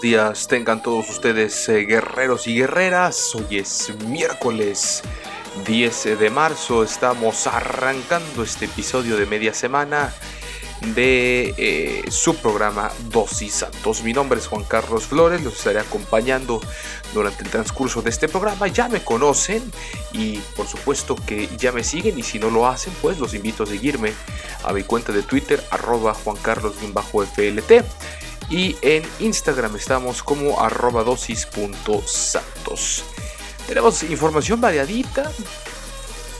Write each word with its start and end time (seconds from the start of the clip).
Días, 0.00 0.48
tengan 0.48 0.82
todos 0.82 1.08
ustedes 1.10 1.68
eh, 1.68 1.84
guerreros 1.86 2.46
y 2.46 2.56
guerreras. 2.56 3.34
Hoy 3.34 3.58
es 3.58 3.92
miércoles 4.06 5.02
10 5.66 6.18
de 6.18 6.30
marzo, 6.30 6.82
estamos 6.82 7.46
arrancando 7.46 8.42
este 8.42 8.66
episodio 8.66 9.16
de 9.16 9.26
media 9.26 9.54
semana 9.54 10.12
de 10.94 11.54
eh, 11.56 12.10
su 12.10 12.36
programa 12.36 12.90
Dosis 13.10 13.52
Santos. 13.52 14.02
Mi 14.02 14.12
nombre 14.12 14.38
es 14.38 14.46
Juan 14.46 14.64
Carlos 14.64 15.04
Flores, 15.04 15.42
los 15.42 15.54
estaré 15.54 15.80
acompañando 15.80 16.60
durante 17.14 17.44
el 17.44 17.50
transcurso 17.50 18.02
de 18.02 18.10
este 18.10 18.28
programa. 18.28 18.68
Ya 18.68 18.88
me 18.88 19.02
conocen 19.02 19.62
y 20.12 20.38
por 20.56 20.66
supuesto 20.66 21.16
que 21.16 21.48
ya 21.56 21.72
me 21.72 21.84
siguen 21.84 22.18
y 22.18 22.22
si 22.22 22.38
no 22.38 22.50
lo 22.50 22.66
hacen, 22.66 22.92
pues 23.00 23.18
los 23.18 23.34
invito 23.34 23.62
a 23.62 23.66
seguirme 23.66 24.12
a 24.64 24.72
mi 24.72 24.82
cuenta 24.82 25.12
de 25.12 25.22
Twitter 25.22 25.62
arroba 25.70 26.14
Juan 26.14 26.36
Carlos-FLT 26.42 27.84
y 28.48 28.76
en 28.82 29.02
Instagram 29.18 29.74
estamos 29.76 30.22
como 30.22 30.60
arroba 30.60 31.02
dosis.santos. 31.02 33.04
Tenemos 33.66 34.02
información 34.04 34.60
variadita. 34.60 35.30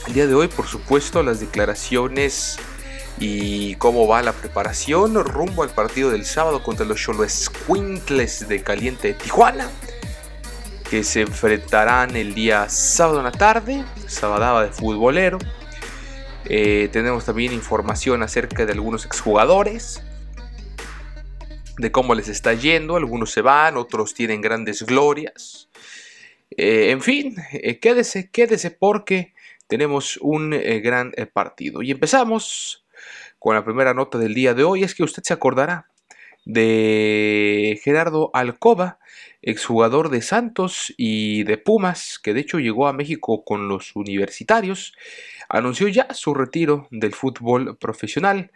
El 0.07 0.13
día 0.13 0.27
de 0.27 0.33
hoy, 0.33 0.47
por 0.47 0.67
supuesto, 0.67 1.21
las 1.21 1.41
declaraciones 1.41 2.57
y 3.19 3.75
cómo 3.75 4.07
va 4.07 4.21
la 4.21 4.31
preparación 4.31 5.21
rumbo 5.23 5.63
al 5.63 5.69
partido 5.69 6.11
del 6.11 6.25
sábado 6.25 6.63
contra 6.63 6.85
los 6.85 7.05
Quintles 7.67 8.47
de 8.47 8.63
Caliente 8.63 9.09
de 9.09 9.13
Tijuana, 9.15 9.69
que 10.89 11.03
se 11.03 11.21
enfrentarán 11.21 12.15
el 12.15 12.33
día 12.33 12.69
sábado 12.69 13.17
en 13.17 13.25
la 13.25 13.31
tarde, 13.31 13.83
sabadaba 14.07 14.63
de 14.63 14.71
futbolero. 14.71 15.39
Eh, 16.45 16.87
tenemos 16.93 17.25
también 17.25 17.51
información 17.51 18.23
acerca 18.23 18.65
de 18.65 18.71
algunos 18.71 19.05
exjugadores, 19.05 20.01
de 21.77 21.91
cómo 21.91 22.15
les 22.15 22.27
está 22.27 22.53
yendo. 22.53 22.95
Algunos 22.95 23.31
se 23.31 23.41
van, 23.41 23.77
otros 23.77 24.13
tienen 24.13 24.41
grandes 24.41 24.83
glorias. 24.83 25.69
Eh, 26.51 26.91
en 26.91 27.01
fin, 27.01 27.35
eh, 27.51 27.79
quédese, 27.79 28.29
quédese 28.31 28.71
porque 28.71 29.33
tenemos 29.67 30.17
un 30.17 30.53
eh, 30.53 30.79
gran 30.79 31.13
partido. 31.33 31.81
Y 31.81 31.91
empezamos 31.91 32.85
con 33.39 33.55
la 33.55 33.63
primera 33.63 33.93
nota 33.93 34.17
del 34.17 34.33
día 34.33 34.53
de 34.53 34.63
hoy. 34.63 34.83
Es 34.83 34.95
que 34.95 35.03
usted 35.03 35.23
se 35.23 35.33
acordará 35.33 35.87
de 36.47 37.77
Gerardo 37.83 38.31
Alcoba, 38.33 38.99
exjugador 39.41 40.09
de 40.09 40.21
Santos 40.21 40.93
y 40.95 41.43
de 41.43 41.57
Pumas, 41.57 42.19
que 42.23 42.33
de 42.33 42.39
hecho 42.39 42.59
llegó 42.59 42.87
a 42.87 42.93
México 42.93 43.43
con 43.43 43.67
los 43.67 43.93
universitarios, 43.97 44.93
anunció 45.49 45.89
ya 45.89 46.07
su 46.13 46.33
retiro 46.33 46.87
del 46.89 47.13
fútbol 47.13 47.77
profesional. 47.77 48.51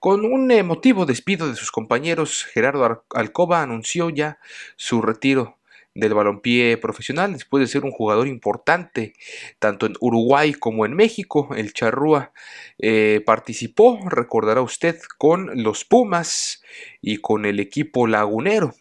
Con 0.00 0.24
un 0.24 0.50
emotivo 0.52 1.04
despido 1.04 1.46
de 1.46 1.54
sus 1.54 1.70
compañeros, 1.70 2.44
Gerardo 2.44 3.04
Alcoba 3.10 3.60
anunció 3.60 4.08
ya 4.08 4.38
su 4.76 5.02
retiro 5.02 5.58
del 5.94 6.14
balompié 6.14 6.76
profesional 6.76 7.32
después 7.32 7.60
de 7.60 7.68
ser 7.68 7.84
un 7.84 7.92
jugador 7.92 8.26
importante 8.26 9.14
tanto 9.58 9.86
en 9.86 9.94
Uruguay 10.00 10.52
como 10.52 10.84
en 10.86 10.94
México. 10.94 11.50
El 11.56 11.72
Charrúa 11.72 12.32
eh, 12.78 13.22
participó, 13.24 14.00
recordará 14.08 14.60
usted, 14.60 14.98
con 15.18 15.62
los 15.62 15.84
Pumas 15.84 16.62
y 17.00 17.18
con 17.18 17.44
el 17.46 17.60
equipo 17.60 18.06
lagunero. 18.06 18.74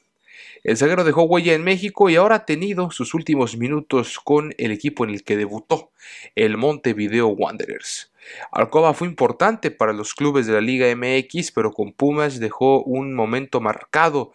El 0.64 0.78
zaguero 0.78 1.04
dejó 1.04 1.24
huella 1.24 1.54
en 1.54 1.64
México 1.64 2.10
y 2.10 2.16
ahora 2.16 2.36
ha 2.36 2.46
tenido 2.46 2.90
sus 2.90 3.14
últimos 3.14 3.58
minutos 3.58 4.18
con 4.18 4.56
el 4.58 4.72
equipo 4.72 5.04
en 5.04 5.10
el 5.10 5.24
que 5.24 5.36
debutó, 5.36 5.92
el 6.36 6.56
Montevideo 6.56 7.28
Wanderers. 7.28 8.14
Alcoba 8.50 8.94
fue 8.94 9.10
importante 9.10 9.72
para 9.72 9.92
los 9.92 10.14
clubes 10.14 10.48
de 10.48 10.54
la 10.54 10.62
Liga 10.62 10.88
MX, 10.96 11.52
pero 11.52 11.74
con 11.74 11.92
Pumas 11.92 12.40
dejó 12.40 12.82
un 12.82 13.14
momento 13.14 13.60
marcado 13.60 14.32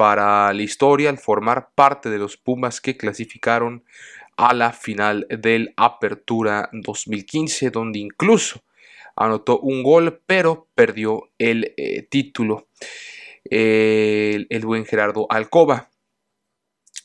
para 0.00 0.50
la 0.54 0.62
historia 0.62 1.10
al 1.10 1.18
formar 1.18 1.72
parte 1.74 2.08
de 2.08 2.16
los 2.16 2.38
Pumas 2.38 2.80
que 2.80 2.96
clasificaron 2.96 3.84
a 4.38 4.54
la 4.54 4.72
final 4.72 5.26
del 5.28 5.74
Apertura 5.76 6.70
2015, 6.72 7.70
donde 7.70 7.98
incluso 7.98 8.62
anotó 9.14 9.60
un 9.60 9.82
gol, 9.82 10.22
pero 10.24 10.68
perdió 10.74 11.28
el 11.36 11.74
eh, 11.76 12.00
título 12.08 12.68
el, 13.44 14.62
buen 14.64 14.86
Gerardo 14.86 15.26
Alcoba. 15.28 15.90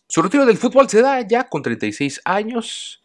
Su 0.08 0.22
retiro 0.22 0.46
del 0.46 0.56
fútbol 0.56 0.88
se 0.88 1.02
da 1.02 1.20
ya 1.20 1.50
con 1.50 1.64
36 1.64 2.22
años. 2.24 3.04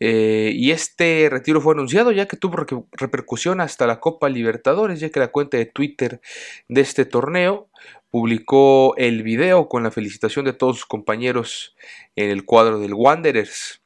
Eh, 0.00 0.52
y 0.54 0.70
este 0.70 1.28
retiro 1.30 1.60
fue 1.60 1.74
anunciado 1.74 2.12
ya 2.12 2.26
que 2.26 2.36
tuvo 2.36 2.66
repercusión 2.92 3.60
hasta 3.60 3.86
la 3.86 4.00
Copa 4.00 4.28
Libertadores, 4.28 5.00
ya 5.00 5.10
que 5.10 5.20
la 5.20 5.28
cuenta 5.28 5.58
de 5.58 5.66
Twitter 5.66 6.20
de 6.68 6.80
este 6.80 7.04
torneo 7.04 7.68
publicó 8.10 8.94
el 8.96 9.22
video 9.22 9.68
con 9.68 9.82
la 9.82 9.90
felicitación 9.90 10.44
de 10.44 10.52
todos 10.52 10.76
sus 10.76 10.86
compañeros 10.86 11.74
en 12.16 12.30
el 12.30 12.44
cuadro 12.44 12.78
del 12.78 12.94
Wanderers. 12.94 13.82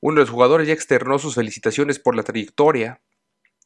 Uno 0.00 0.16
de 0.16 0.20
los 0.20 0.30
jugadores 0.30 0.68
ya 0.68 0.74
externó 0.74 1.18
sus 1.18 1.34
felicitaciones 1.34 1.98
por 1.98 2.14
la 2.14 2.22
trayectoria 2.22 3.00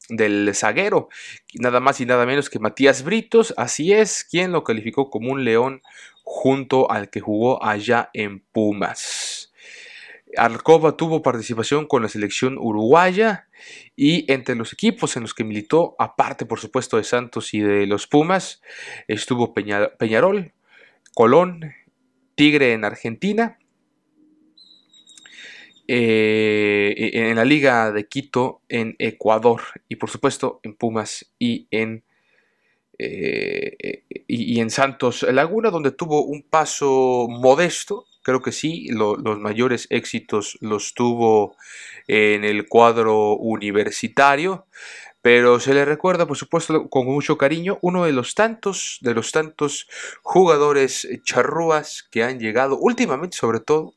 del 0.09 0.53
zaguero, 0.55 1.09
nada 1.53 1.79
más 1.79 2.01
y 2.01 2.05
nada 2.05 2.25
menos 2.25 2.49
que 2.49 2.59
Matías 2.59 3.03
Britos, 3.03 3.53
así 3.57 3.93
es, 3.93 4.23
quien 4.23 4.51
lo 4.51 4.63
calificó 4.63 5.09
como 5.09 5.31
un 5.31 5.43
león 5.43 5.81
junto 6.23 6.91
al 6.91 7.09
que 7.09 7.19
jugó 7.19 7.63
allá 7.63 8.09
en 8.13 8.41
Pumas. 8.51 9.40
Alcoba 10.37 10.97
tuvo 10.97 11.21
participación 11.21 11.87
con 11.87 12.01
la 12.01 12.09
selección 12.09 12.57
uruguaya 12.57 13.47
y 13.95 14.31
entre 14.31 14.55
los 14.55 14.73
equipos 14.73 15.15
en 15.15 15.23
los 15.23 15.33
que 15.33 15.43
militó, 15.43 15.95
aparte 15.99 16.45
por 16.45 16.59
supuesto 16.59 16.97
de 16.97 17.03
Santos 17.03 17.53
y 17.53 17.59
de 17.59 17.85
los 17.87 18.07
Pumas, 18.07 18.61
estuvo 19.07 19.53
Peñarol, 19.53 20.53
Colón, 21.13 21.73
Tigre 22.35 22.73
en 22.73 22.85
Argentina 22.85 23.59
eh, 25.93 26.93
e, 26.95 27.29
en 27.29 27.35
la 27.35 27.43
Liga 27.43 27.91
de 27.91 28.07
Quito 28.07 28.61
en 28.69 28.95
Ecuador 28.97 29.61
y 29.89 29.97
por 29.97 30.09
supuesto 30.09 30.61
en 30.63 30.75
Pumas 30.75 31.33
y 31.37 31.67
en, 31.69 32.05
eh, 32.97 34.05
y, 34.25 34.59
en 34.61 34.69
Santos 34.69 35.23
Laguna 35.23 35.69
donde 35.69 35.91
tuvo 35.91 36.23
un 36.23 36.43
paso 36.43 37.27
modesto, 37.29 38.05
creo 38.21 38.41
que 38.41 38.51
sí, 38.51 38.87
los 38.89 39.39
mayores 39.39 39.87
éxitos 39.89 40.57
los 40.61 40.93
tuvo 40.93 41.55
en 42.07 42.43
el 42.43 42.67
cuadro 42.67 43.35
universitario. 43.35 44.65
Pero 45.21 45.59
se 45.59 45.75
le 45.75 45.85
recuerda, 45.85 46.25
por 46.25 46.35
supuesto, 46.35 46.89
con 46.89 47.05
mucho 47.05 47.37
cariño, 47.37 47.77
uno 47.81 48.05
de 48.05 48.11
los 48.11 48.33
tantos, 48.33 48.97
de 49.01 49.13
los 49.13 49.31
tantos 49.31 49.87
jugadores 50.23 51.07
charrúas 51.23 52.07
que 52.09 52.23
han 52.23 52.39
llegado 52.39 52.75
últimamente, 52.79 53.37
sobre 53.37 53.59
todo, 53.59 53.93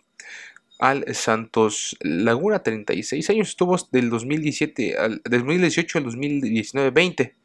al 0.79 1.15
Santos 1.15 1.97
Laguna, 2.01 2.63
36 2.63 3.31
años, 3.31 3.49
estuvo 3.49 3.77
del 3.91 4.11
2017 4.11 4.99
al 4.99 5.23
2018 5.25 5.99
al 5.99 6.05
2019, 6.05 6.91
20. 6.91 7.37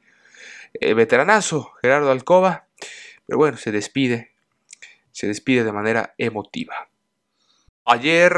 Eh, 0.74 0.94
veteranazo, 0.94 1.72
Gerardo 1.82 2.12
Alcoba, 2.12 2.68
pero 3.26 3.38
bueno, 3.38 3.58
se 3.58 3.72
despide, 3.72 4.34
se 5.20 5.28
despide 5.28 5.66
de 5.66 5.74
manera 5.74 6.16
emotiva. 6.18 6.90
Ayer 7.84 8.32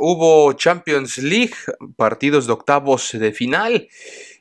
hubo 0.00 0.52
Champions 0.52 1.16
League, 1.16 1.54
partidos 1.96 2.46
de 2.46 2.52
octavos 2.52 3.12
de 3.12 3.32
final. 3.32 3.88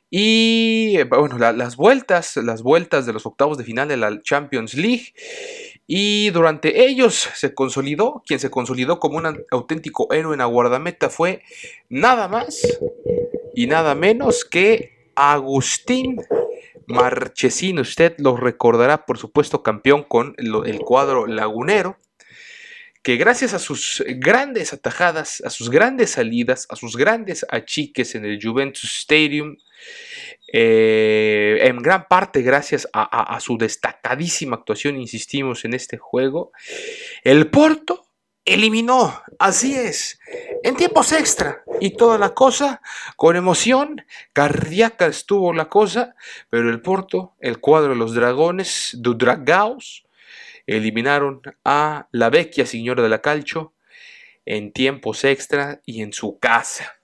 Y 0.09 1.01
bueno, 1.03 1.37
las 1.37 1.77
vueltas, 1.77 2.35
las 2.35 2.63
vueltas 2.63 3.05
de 3.05 3.13
los 3.13 3.25
octavos 3.25 3.57
de 3.57 3.63
final 3.63 3.87
de 3.87 3.95
la 3.95 4.21
Champions 4.21 4.73
League. 4.73 5.13
Y 5.87 6.31
durante 6.31 6.85
ellos 6.85 7.29
se 7.33 7.53
consolidó, 7.53 8.23
quien 8.25 8.41
se 8.41 8.51
consolidó 8.51 8.99
como 8.99 9.17
un 9.17 9.45
auténtico 9.49 10.11
héroe 10.11 10.33
en 10.33 10.39
la 10.39 10.45
guardameta 10.47 11.09
fue 11.09 11.43
nada 11.87 12.27
más 12.27 12.61
y 13.55 13.67
nada 13.67 13.95
menos 13.95 14.43
que 14.43 15.11
Agustín 15.15 16.17
Marchesín. 16.89 17.79
Usted 17.79 18.15
lo 18.17 18.35
recordará, 18.35 19.05
por 19.05 19.17
supuesto, 19.17 19.63
campeón 19.63 20.03
con 20.03 20.35
el 20.37 20.79
cuadro 20.79 21.25
lagunero 21.27 21.97
que 23.01 23.15
gracias 23.15 23.53
a 23.53 23.59
sus 23.59 24.03
grandes 24.17 24.73
atajadas, 24.73 25.41
a 25.45 25.49
sus 25.49 25.69
grandes 25.69 26.11
salidas, 26.11 26.67
a 26.69 26.75
sus 26.75 26.97
grandes 26.97 27.45
achiques 27.49 28.15
en 28.15 28.25
el 28.25 28.39
Juventus 28.41 28.83
Stadium, 28.83 29.55
eh, 30.51 31.59
en 31.61 31.77
gran 31.77 32.07
parte 32.09 32.41
gracias 32.41 32.87
a, 32.91 33.35
a, 33.35 33.39
su 33.39 33.57
destacadísima 33.57 34.57
actuación, 34.57 34.97
insistimos 34.97 35.63
en 35.63 35.73
este 35.73 35.97
juego, 35.97 36.51
el 37.23 37.49
Porto 37.49 38.08
eliminó, 38.45 39.21
así 39.37 39.75
es, 39.75 40.19
en 40.63 40.75
tiempos 40.75 41.11
extra 41.11 41.63
y 41.79 41.91
toda 41.91 42.17
la 42.17 42.33
cosa, 42.33 42.81
con 43.15 43.35
emoción, 43.35 44.05
cardíaca 44.33 45.07
estuvo 45.07 45.53
la 45.53 45.69
cosa, 45.69 46.15
pero 46.49 46.69
el 46.69 46.81
Porto, 46.81 47.35
el 47.39 47.59
cuadro 47.59 47.89
de 47.89 47.95
los 47.95 48.13
dragones, 48.13 48.97
de 48.99 49.13
Dragaos, 49.15 50.05
eliminaron 50.65 51.41
a 51.63 52.07
la 52.11 52.29
vecchia 52.29 52.65
señora 52.65 53.01
de 53.01 53.09
la 53.09 53.21
Calcio 53.21 53.73
en 54.45 54.71
tiempos 54.71 55.23
extra 55.23 55.81
y 55.85 56.01
en 56.01 56.13
su 56.13 56.39
casa. 56.39 56.99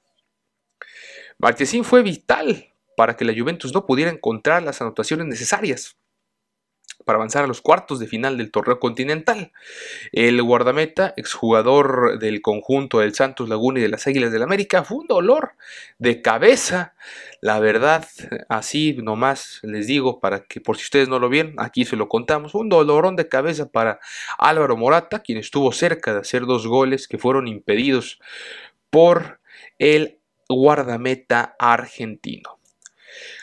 Marchesín 1.38 1.84
fue 1.84 2.02
vital 2.02 2.74
para 2.96 3.16
que 3.18 3.26
la 3.26 3.34
Juventus 3.38 3.74
no 3.74 3.86
pudiera 3.86 4.12
encontrar 4.12 4.64
las 4.64 4.82
anotaciones 4.82 5.28
necesarias 5.28 5.98
para 7.06 7.18
avanzar 7.18 7.44
a 7.44 7.48
los 7.48 7.62
cuartos 7.62 8.00
de 8.00 8.08
final 8.08 8.38
del 8.38 8.52
torneo 8.52 8.80
continental. 8.80 9.52
El 10.12 10.42
guardameta, 10.42 11.14
exjugador 11.16 12.20
del 12.20 12.42
conjunto 12.42 13.00
del 13.00 13.14
Santos 13.14 13.48
Laguna 13.48 13.80
y 13.80 13.84
de 13.84 13.90
las 13.90 14.08
Águilas 14.08 14.32
del 14.32 14.44
América, 14.44 14.84
fue 14.84 14.98
un 14.98 15.08
dolor 15.08 15.54
de 16.00 16.22
cabeza. 16.22 16.96
La 17.42 17.60
verdad, 17.60 18.06
así 18.50 18.98
nomás 19.02 19.60
les 19.64 19.88
digo, 19.88 20.20
para 20.20 20.44
que 20.44 20.60
por 20.60 20.78
si 20.78 20.84
ustedes 20.84 21.08
no 21.08 21.20
lo 21.20 21.30
vieron, 21.30 21.54
aquí 21.58 21.86
se 21.86 21.96
lo 21.96 22.10
contamos, 22.10 22.56
un 22.56 22.70
dolorón 22.70 23.16
de 23.16 23.30
cabeza 23.30 23.70
para 23.70 24.00
Álvaro 24.38 24.76
Morata, 24.76 25.20
quien 25.20 25.38
estuvo 25.38 25.72
cerca 25.72 26.14
de 26.14 26.20
hacer 26.20 26.46
dos 26.46 26.68
goles 26.68 27.08
que 27.08 27.18
fueron 27.18 27.48
impedidos 27.48 28.20
por 28.90 29.40
el 29.78 30.20
guardameta 30.48 31.56
argentino. 31.60 32.55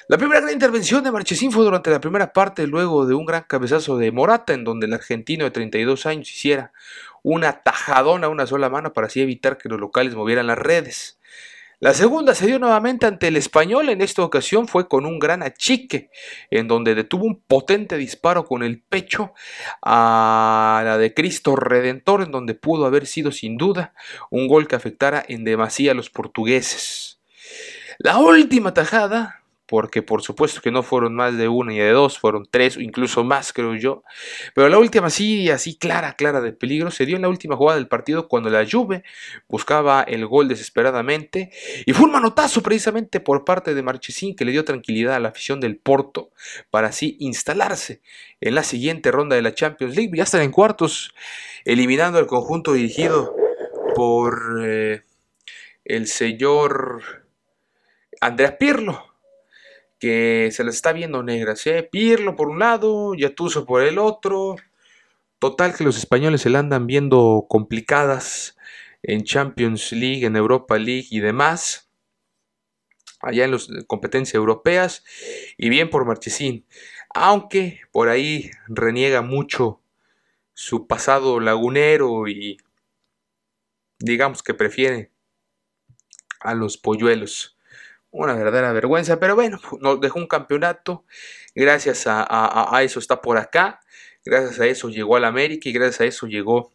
La 0.08 0.18
primera 0.18 0.40
gran 0.40 0.52
intervención 0.52 1.04
de 1.04 1.12
Marchesín 1.12 1.52
fue 1.52 1.64
durante 1.64 1.90
la 1.90 2.00
primera 2.00 2.32
parte, 2.32 2.66
luego 2.66 3.06
de 3.06 3.14
un 3.14 3.24
gran 3.24 3.44
cabezazo 3.46 3.98
de 3.98 4.10
Morata, 4.10 4.52
en 4.52 4.64
donde 4.64 4.86
el 4.86 4.94
argentino 4.94 5.44
de 5.44 5.52
32 5.52 6.06
años 6.06 6.28
hiciera 6.28 6.72
una 7.22 7.62
tajadona 7.62 8.26
a 8.26 8.30
una 8.30 8.46
sola 8.48 8.68
mano 8.68 8.92
para 8.92 9.06
así 9.06 9.20
evitar 9.20 9.58
que 9.58 9.68
los 9.68 9.78
locales 9.78 10.16
movieran 10.16 10.48
las 10.48 10.58
redes. 10.58 11.20
La 11.78 11.94
segunda 11.94 12.34
se 12.34 12.46
dio 12.46 12.58
nuevamente 12.58 13.06
ante 13.06 13.28
el 13.28 13.36
español, 13.36 13.88
en 13.88 14.02
esta 14.02 14.22
ocasión 14.22 14.66
fue 14.66 14.88
con 14.88 15.06
un 15.06 15.20
gran 15.20 15.42
achique, 15.42 16.10
en 16.50 16.66
donde 16.66 16.96
detuvo 16.96 17.24
un 17.24 17.40
potente 17.40 17.96
disparo 17.96 18.44
con 18.44 18.64
el 18.64 18.80
pecho 18.80 19.34
a 19.82 20.82
la 20.84 20.98
de 20.98 21.14
Cristo 21.14 21.54
Redentor, 21.54 22.22
en 22.22 22.32
donde 22.32 22.54
pudo 22.54 22.86
haber 22.86 23.06
sido 23.06 23.30
sin 23.30 23.56
duda 23.56 23.94
un 24.30 24.48
gol 24.48 24.66
que 24.66 24.76
afectara 24.76 25.24
en 25.26 25.44
demasía 25.44 25.92
a 25.92 25.94
los 25.94 26.10
portugueses. 26.10 27.20
La 27.98 28.18
última 28.18 28.74
tajada 28.74 29.41
porque 29.66 30.02
por 30.02 30.22
supuesto 30.22 30.60
que 30.60 30.70
no 30.70 30.82
fueron 30.82 31.14
más 31.14 31.36
de 31.36 31.48
una 31.48 31.72
y 31.72 31.78
de 31.78 31.90
dos, 31.90 32.18
fueron 32.18 32.46
tres 32.50 32.76
o 32.76 32.80
incluso 32.80 33.24
más, 33.24 33.52
creo 33.52 33.74
yo. 33.74 34.02
Pero 34.54 34.68
la 34.68 34.78
última 34.78 35.08
sí, 35.08 35.50
así 35.50 35.76
clara, 35.76 36.14
clara 36.14 36.40
de 36.40 36.52
peligro, 36.52 36.90
se 36.90 37.06
dio 37.06 37.16
en 37.16 37.22
la 37.22 37.28
última 37.28 37.56
jugada 37.56 37.78
del 37.78 37.88
partido 37.88 38.28
cuando 38.28 38.50
la 38.50 38.66
Juve 38.68 39.02
buscaba 39.48 40.02
el 40.02 40.26
gol 40.26 40.48
desesperadamente 40.48 41.50
y 41.86 41.92
fue 41.92 42.06
un 42.06 42.12
manotazo 42.12 42.62
precisamente 42.62 43.20
por 43.20 43.44
parte 43.44 43.74
de 43.74 43.82
Marchesín 43.82 44.36
que 44.36 44.44
le 44.44 44.52
dio 44.52 44.64
tranquilidad 44.64 45.14
a 45.14 45.20
la 45.20 45.28
afición 45.28 45.60
del 45.60 45.76
Porto 45.76 46.30
para 46.70 46.88
así 46.88 47.16
instalarse 47.20 48.02
en 48.40 48.54
la 48.54 48.64
siguiente 48.64 49.10
ronda 49.10 49.36
de 49.36 49.42
la 49.42 49.54
Champions 49.54 49.96
League. 49.96 50.12
Ya 50.14 50.24
están 50.24 50.42
en 50.42 50.50
cuartos, 50.50 51.14
eliminando 51.64 52.18
al 52.18 52.26
conjunto 52.26 52.72
dirigido 52.72 53.34
por 53.94 54.60
eh, 54.64 55.02
el 55.84 56.06
señor 56.06 57.02
Andrea 58.20 58.58
Pirlo 58.58 59.11
que 60.02 60.48
se 60.50 60.64
les 60.64 60.74
está 60.74 60.92
viendo 60.92 61.22
negras, 61.22 61.64
¿eh? 61.68 61.88
Pirlo 61.88 62.34
por 62.34 62.48
un 62.48 62.58
lado, 62.58 63.14
Yatuso 63.14 63.64
por 63.64 63.84
el 63.84 63.98
otro. 63.98 64.56
Total 65.38 65.76
que 65.76 65.84
los 65.84 65.96
españoles 65.96 66.40
se 66.40 66.50
la 66.50 66.58
andan 66.58 66.88
viendo 66.88 67.46
complicadas 67.48 68.56
en 69.04 69.22
Champions 69.22 69.92
League, 69.92 70.26
en 70.26 70.34
Europa 70.34 70.76
League 70.76 71.06
y 71.08 71.20
demás. 71.20 71.88
Allá 73.20 73.44
en 73.44 73.52
las 73.52 73.68
competencias 73.86 74.34
europeas. 74.34 75.04
Y 75.56 75.68
bien 75.68 75.88
por 75.88 76.04
Marchesín. 76.04 76.66
Aunque 77.14 77.82
por 77.92 78.08
ahí 78.08 78.50
reniega 78.66 79.22
mucho 79.22 79.82
su 80.52 80.88
pasado 80.88 81.38
lagunero 81.38 82.26
y 82.26 82.56
digamos 84.00 84.42
que 84.42 84.52
prefiere 84.52 85.12
a 86.40 86.54
los 86.54 86.76
polluelos 86.76 87.56
una 88.12 88.34
verdadera 88.34 88.72
vergüenza, 88.72 89.18
pero 89.18 89.34
bueno, 89.34 89.58
nos 89.80 90.00
dejó 90.00 90.20
un 90.20 90.28
campeonato, 90.28 91.04
gracias 91.54 92.04
a, 92.06 92.80
eso 92.82 93.00
está 93.00 93.20
por 93.20 93.38
acá, 93.38 93.80
gracias 94.24 94.60
a 94.60 94.66
eso 94.66 94.88
llegó 94.88 95.16
al 95.16 95.24
América 95.24 95.68
y 95.68 95.72
gracias 95.72 96.00
a 96.02 96.04
eso 96.04 96.26
llegó 96.26 96.72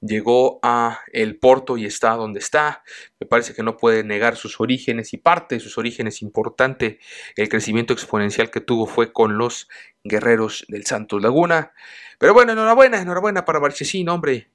llegó 0.00 0.60
a 0.62 1.00
el 1.12 1.38
Porto 1.38 1.76
y 1.76 1.84
está 1.84 2.10
donde 2.10 2.38
está. 2.38 2.84
Me 3.18 3.26
parece 3.26 3.52
que 3.52 3.64
no 3.64 3.76
puede 3.76 4.04
negar 4.04 4.36
sus 4.36 4.60
orígenes 4.60 5.12
y 5.12 5.16
parte 5.16 5.56
de 5.56 5.60
sus 5.60 5.76
orígenes 5.76 6.22
importante 6.22 7.00
el 7.34 7.48
crecimiento 7.48 7.92
exponencial 7.92 8.50
que 8.50 8.60
tuvo 8.60 8.86
fue 8.86 9.12
con 9.12 9.38
los 9.38 9.68
guerreros 10.04 10.64
del 10.68 10.86
Santos 10.86 11.20
Laguna. 11.20 11.72
Pero 12.18 12.34
bueno, 12.34 12.52
enhorabuena, 12.52 13.00
enhorabuena 13.00 13.44
para 13.44 13.60
Marchesín, 13.60 14.08
hombre. 14.08 14.50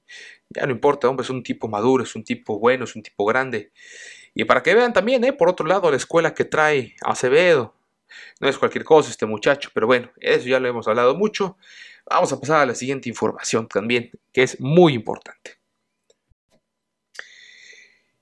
Ya 0.50 0.66
no 0.66 0.72
importa, 0.72 1.10
hombre, 1.10 1.24
es 1.24 1.30
un 1.30 1.44
tipo 1.44 1.68
maduro, 1.68 2.04
es 2.04 2.16
un 2.16 2.24
tipo 2.24 2.60
bueno, 2.60 2.86
es 2.86 2.96
un 2.96 3.04
tipo 3.04 3.26
grande. 3.26 3.72
Y 4.36 4.46
para 4.46 4.64
que 4.64 4.74
vean 4.74 4.94
también, 4.94 5.24
¿eh? 5.24 5.34
por 5.34 5.50
otro 5.50 5.66
lado, 5.66 5.92
la 5.92 5.98
escuela 5.98 6.34
que 6.34 6.46
trae 6.46 6.96
Acevedo. 7.02 7.76
No 8.40 8.50
es 8.50 8.58
cualquier 8.58 8.84
cosa 8.84 9.10
este 9.10 9.26
muchacho, 9.26 9.70
pero 9.74 9.88
bueno, 9.88 10.12
eso 10.20 10.48
ya 10.48 10.60
lo 10.60 10.68
hemos 10.68 10.88
hablado 10.88 11.16
mucho. 11.16 11.58
Vamos 12.06 12.34
a 12.34 12.40
pasar 12.40 12.62
a 12.62 12.66
la 12.66 12.76
siguiente 12.76 13.10
información 13.10 13.68
también, 13.68 14.12
que 14.32 14.44
es 14.44 14.60
muy 14.60 14.94
importante. 14.94 15.58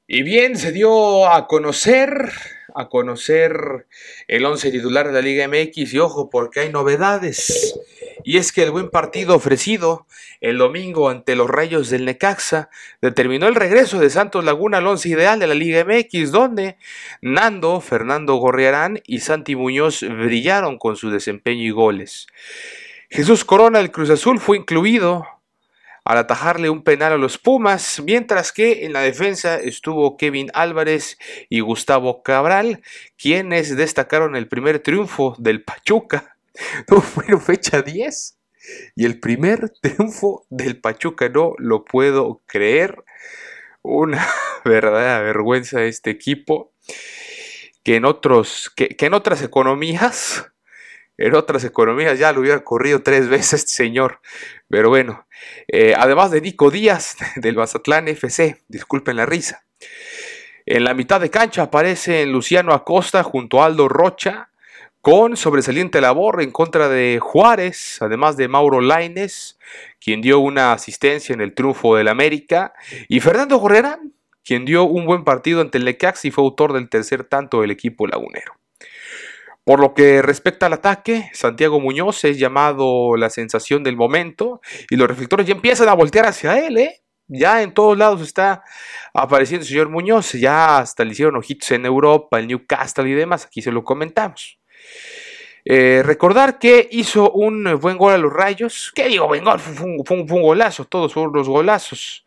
Y 0.08 0.24
bien, 0.24 0.58
se 0.58 0.72
dio 0.74 1.30
a 1.30 1.48
conocer, 1.48 2.32
a 2.76 2.90
conocer 2.90 3.88
el 4.28 4.46
11 4.46 4.72
titular 4.72 5.08
de 5.08 5.14
la 5.14 5.22
Liga 5.22 5.48
MX 5.48 5.94
y 5.94 6.00
ojo 6.00 6.30
porque 6.30 6.60
hay 6.60 6.70
novedades. 6.70 7.80
Y 8.24 8.38
es 8.38 8.52
que 8.52 8.64
el 8.64 8.72
buen 8.72 8.90
partido 8.90 9.36
ofrecido 9.36 10.06
el 10.42 10.58
domingo 10.58 11.10
ante 11.10 11.36
los 11.36 11.50
Rayos 11.50 11.90
del 11.90 12.06
Necaxa 12.06 12.70
determinó 13.02 13.48
el 13.48 13.56
regreso 13.56 14.00
de 14.00 14.10
Santos 14.10 14.44
Laguna 14.44 14.78
al 14.78 14.88
once 14.88 15.10
ideal 15.10 15.40
de 15.40 15.48
la 15.48 15.54
Liga 15.54 15.86
MX, 15.86 16.32
donde 16.32 16.78
Nando, 17.22 17.82
Fernando 17.82 18.36
Gorriarán 18.36 19.02
y 19.06 19.20
Santi 19.20 19.56
Muñoz 19.56 20.02
brillaron 20.02 20.78
con 20.78 20.96
su 20.96 21.10
desempeño 21.10 21.64
y 21.64 21.72
goles. 21.72 22.28
Jesús 23.10 23.46
Corona 23.46 23.80
del 23.80 23.92
Cruz 23.92 24.10
Azul 24.10 24.40
fue 24.40 24.58
incluido 24.58 25.28
al 26.04 26.18
atajarle 26.18 26.70
un 26.70 26.84
penal 26.84 27.14
a 27.14 27.18
los 27.18 27.38
Pumas, 27.38 28.02
mientras 28.04 28.52
que 28.52 28.86
en 28.86 28.94
la 28.94 29.02
defensa 29.02 29.60
estuvo 29.60 30.18
Kevin 30.18 30.50
Álvarez 30.54 31.18
y 31.50 31.60
Gustavo 31.60 32.24
Cabral, 32.24 32.82
quienes 33.18 33.76
destacaron 33.76 34.36
el 34.36 34.48
primer 34.48 34.80
triunfo 34.80 35.36
del 35.38 35.64
Pachuca 35.64 36.31
No 36.90 37.02
fueron 37.02 37.42
fecha 37.42 37.82
10. 37.82 38.38
Y 38.96 39.06
el 39.06 39.20
primer 39.20 39.70
triunfo 39.82 40.46
del 40.50 40.80
Pachuca, 40.80 41.30
no 41.30 41.54
lo 41.58 41.86
puedo 41.86 42.42
creer. 42.46 43.04
Una 43.82 44.26
verdadera 44.66 45.22
vergüenza 45.22 45.84
este 45.84 46.10
equipo. 46.12 46.74
Que 47.84 47.96
en, 47.96 48.06
otros, 48.06 48.72
que, 48.76 48.96
en 49.00 49.14
otras 49.16 49.42
economías, 49.42 50.46
en 51.18 51.34
otras 51.34 51.64
economías 51.64 52.20
ya 52.20 52.32
lo 52.32 52.42
hubiera 52.42 52.64
corrido 52.64 53.02
tres 53.02 53.28
veces 53.28 53.62
este 53.62 53.72
señor. 53.72 54.20
Pero 54.70 54.90
bueno, 54.90 55.26
eh, 55.68 55.96
además 55.98 56.30
de 56.30 56.42
Nico 56.42 56.70
Díaz 56.70 57.18
del 57.38 57.56
Mazatlán 57.56 58.08
FC, 58.08 58.62
disculpen 58.68 59.16
la 59.16 59.26
risa. 59.26 59.66
En 60.68 60.84
la 60.84 60.94
mitad 60.94 61.20
de 61.20 61.32
cancha 61.32 61.64
aparece 61.64 62.26
Luciano 62.28 62.74
Acosta 62.74 63.24
junto 63.24 63.64
a 63.64 63.66
Aldo 63.66 63.88
Rocha 63.88 64.51
con 65.02 65.36
sobresaliente 65.36 66.00
labor 66.00 66.42
en 66.44 66.52
contra 66.52 66.88
de 66.88 67.20
Juárez, 67.20 67.98
además 68.02 68.38
de 68.38 68.48
Mauro 68.48 68.82
Laines, 68.82 69.58
quien 70.00 70.22
dio 70.22 70.40
una 70.40 70.74
asistencia 70.74 71.34
en 71.34 71.42
el 71.42 71.56
triunfo 71.56 71.96
del 71.96 72.08
América, 72.08 72.74
y 73.10 73.20
Fernando 73.20 73.58
Gorrerán, 73.58 74.14
quien 74.44 74.64
dio 74.64 74.84
un 74.84 75.06
buen 75.06 75.24
partido 75.24 75.62
ante 75.62 75.80
el 75.80 75.86
Necax 75.86 76.26
y 76.26 76.32
fue 76.32 76.44
autor 76.44 76.74
del 76.74 76.90
tercer 76.90 77.24
tanto 77.24 77.62
del 77.62 77.72
equipo 77.72 78.06
lagunero. 78.06 78.54
Por 79.64 79.80
lo 79.80 79.94
que 79.94 80.22
respecta 80.22 80.68
al 80.68 80.74
ataque, 80.74 81.30
Santiago 81.34 81.80
Muñoz 81.80 82.24
es 82.24 82.38
llamado 82.38 83.16
la 83.16 83.30
sensación 83.30 83.84
del 83.84 83.96
momento 83.96 84.62
y 84.90 84.96
los 84.98 85.08
reflectores 85.08 85.48
ya 85.48 85.54
empiezan 85.54 85.90
a 85.90 85.94
voltear 85.94 86.26
hacia 86.26 86.66
él, 86.66 86.78
¿eh? 86.78 87.02
Ya 87.28 87.62
en 87.62 87.74
todos 87.74 87.98
lados 87.98 88.22
está 88.22 88.64
apareciendo 89.14 89.64
el 89.64 89.68
señor 89.68 89.90
Muñoz, 89.90 90.34
ya 90.34 90.80
hasta 90.80 91.06
le 91.06 91.14
hicieron 91.14 91.38
ojitos 91.38 91.72
en 91.72 91.86
Europa, 91.86 92.40
el 92.40 92.48
Newcastle 92.48 93.10
y 93.10 93.14
demás, 93.14 93.46
aquí 93.46 93.62
se 93.62 93.72
lo 93.72 93.84
comentamos. 93.84 94.61
Eh, 95.64 96.02
recordar 96.04 96.58
que 96.60 96.88
hizo 96.92 97.32
un 97.32 97.80
buen 97.80 97.98
gol 97.98 98.14
a 98.14 98.18
los 98.18 98.34
Rayos. 98.34 98.92
¿Qué 98.96 99.08
digo? 99.08 99.28
Buen 99.28 99.44
gol, 99.44 99.60
fue 99.60 99.86
un, 99.86 100.26
golazo, 100.26 100.86
todos 100.86 101.14
fueron 101.14 101.34
los 101.34 101.48
golazos. 101.48 102.26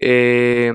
Eh, 0.00 0.72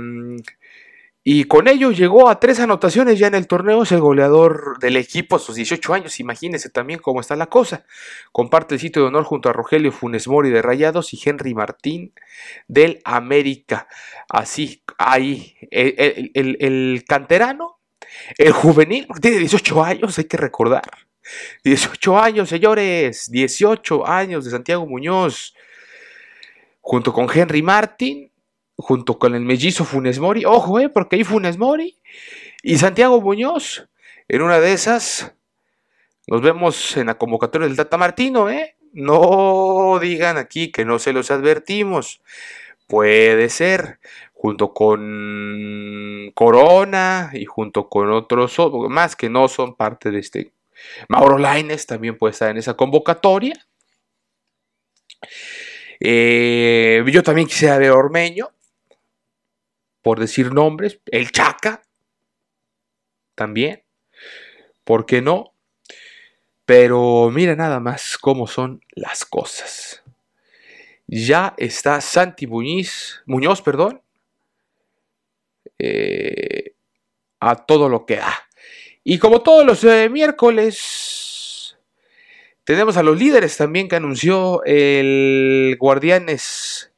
y 1.26 1.46
con 1.46 1.70
ello 1.70 1.92
llegó 1.92 2.28
a 2.28 2.38
tres 2.42 2.60
anotaciones 2.60 3.18
ya 3.18 3.28
en 3.28 3.36
el 3.36 3.48
torneo, 3.48 3.84
es 3.84 3.94
el 3.94 4.02
goleador 4.02 4.78
del 4.80 4.98
equipo 4.98 5.38
a 5.38 5.40
sus 5.40 5.56
18 5.56 5.94
años, 5.94 6.20
imagínense 6.20 6.70
también 6.70 7.00
cómo 7.00 7.22
está 7.22 7.38
la 7.38 7.46
cosa. 7.46 7.86
Comparte 8.34 8.76
el 8.76 8.82
sitio 8.82 9.04
de 9.04 9.08
honor 9.08 9.24
junto 9.24 9.48
a 9.48 9.54
Rogelio 9.54 9.94
Funes 9.94 10.28
Mori 10.28 10.50
de 10.50 10.62
Rayados 10.62 11.14
y 11.14 11.20
Henry 11.24 11.54
Martín 11.54 12.14
del 12.68 13.00
América. 13.06 13.88
Así, 14.28 14.84
ahí, 14.98 15.56
el, 15.72 17.06
canterano, 17.08 17.80
el 18.38 18.52
juvenil, 18.52 19.08
tiene 19.22 19.38
18 19.38 19.84
años, 19.84 20.18
hay 20.18 20.26
que 20.26 20.38
recordar. 20.38 20.84
18 21.64 22.20
años, 22.20 22.50
señores, 22.50 23.32
18 23.32 24.08
años 24.08 24.46
de 24.46 24.52
Santiago 24.52 24.86
Muñoz, 24.86 25.56
junto 26.82 27.14
con 27.14 27.28
Henry 27.34 27.62
Martín 27.62 28.34
junto 28.78 29.18
con 29.20 29.36
el 29.36 29.42
mellizo 29.42 29.86
Funes 29.86 30.20
Mori. 30.20 30.46
Ojo, 30.46 30.80
eh, 30.80 30.90
porque 30.90 31.18
hay 31.18 31.24
Funes 31.24 31.58
Mori 31.58 31.98
y 32.62 32.78
Santiago 32.78 33.22
Muñoz. 33.22 33.88
En 34.28 34.42
una 34.42 34.60
de 34.60 34.74
esas 34.74 35.34
nos 36.28 36.42
vemos 36.42 36.96
en 36.98 37.08
la 37.08 37.18
convocatoria 37.18 37.68
del 37.68 37.78
Tata 37.78 37.98
Martino, 37.98 38.50
¿eh? 38.50 38.76
No 38.94 40.00
digan 40.00 40.38
aquí 40.38 40.72
que 40.72 40.86
no 40.86 41.00
se 41.00 41.14
los 41.14 41.32
advertimos. 41.32 42.22
Puede 42.88 43.50
ser, 43.50 44.00
junto 44.44 44.74
con 44.74 46.30
Corona 46.34 47.32
y 47.32 47.46
junto 47.46 47.88
con 47.88 48.12
otros 48.12 48.58
más 48.90 49.16
que 49.16 49.30
no 49.30 49.48
son 49.48 49.74
parte 49.74 50.12
de 50.12 50.20
este. 50.20 50.52
Mauro 51.08 51.38
Laines 51.38 51.86
también 51.86 52.18
puede 52.18 52.32
estar 52.32 52.50
en 52.50 52.58
esa 52.58 52.74
convocatoria. 52.74 53.54
Eh, 56.02 57.06
yo 57.10 57.24
también 57.24 57.48
quisiera 57.48 57.78
ver 57.78 57.92
Ormeño 57.92 58.50
por 60.02 60.20
decir 60.20 60.52
nombres, 60.52 61.00
el 61.06 61.32
Chaca, 61.32 61.82
también, 63.36 63.82
¿por 64.84 65.06
qué 65.06 65.22
no? 65.22 65.54
Pero 66.66 67.30
mira 67.32 67.56
nada 67.56 67.80
más 67.80 68.18
cómo 68.18 68.48
son 68.48 68.84
las 68.90 69.24
cosas. 69.24 70.04
Ya 71.08 71.54
está 71.58 72.02
Santi 72.02 72.46
Muñiz, 72.46 73.22
Muñoz, 73.26 73.62
perdón, 73.62 74.04
eh, 75.84 76.76
a 77.40 77.56
todo 77.66 77.90
lo 77.90 78.06
que 78.06 78.18
da. 78.18 78.34
Y 79.04 79.20
como 79.20 79.42
todos 79.42 79.66
los 79.66 79.84
eh, 79.84 80.10
miércoles, 80.10 81.78
tenemos 82.64 82.98
a 82.98 83.04
los 83.04 83.18
líderes 83.18 83.58
también 83.58 83.88
que 83.88 83.98
anunció 83.98 84.64
el 84.64 85.76
Guardianes 85.80 86.94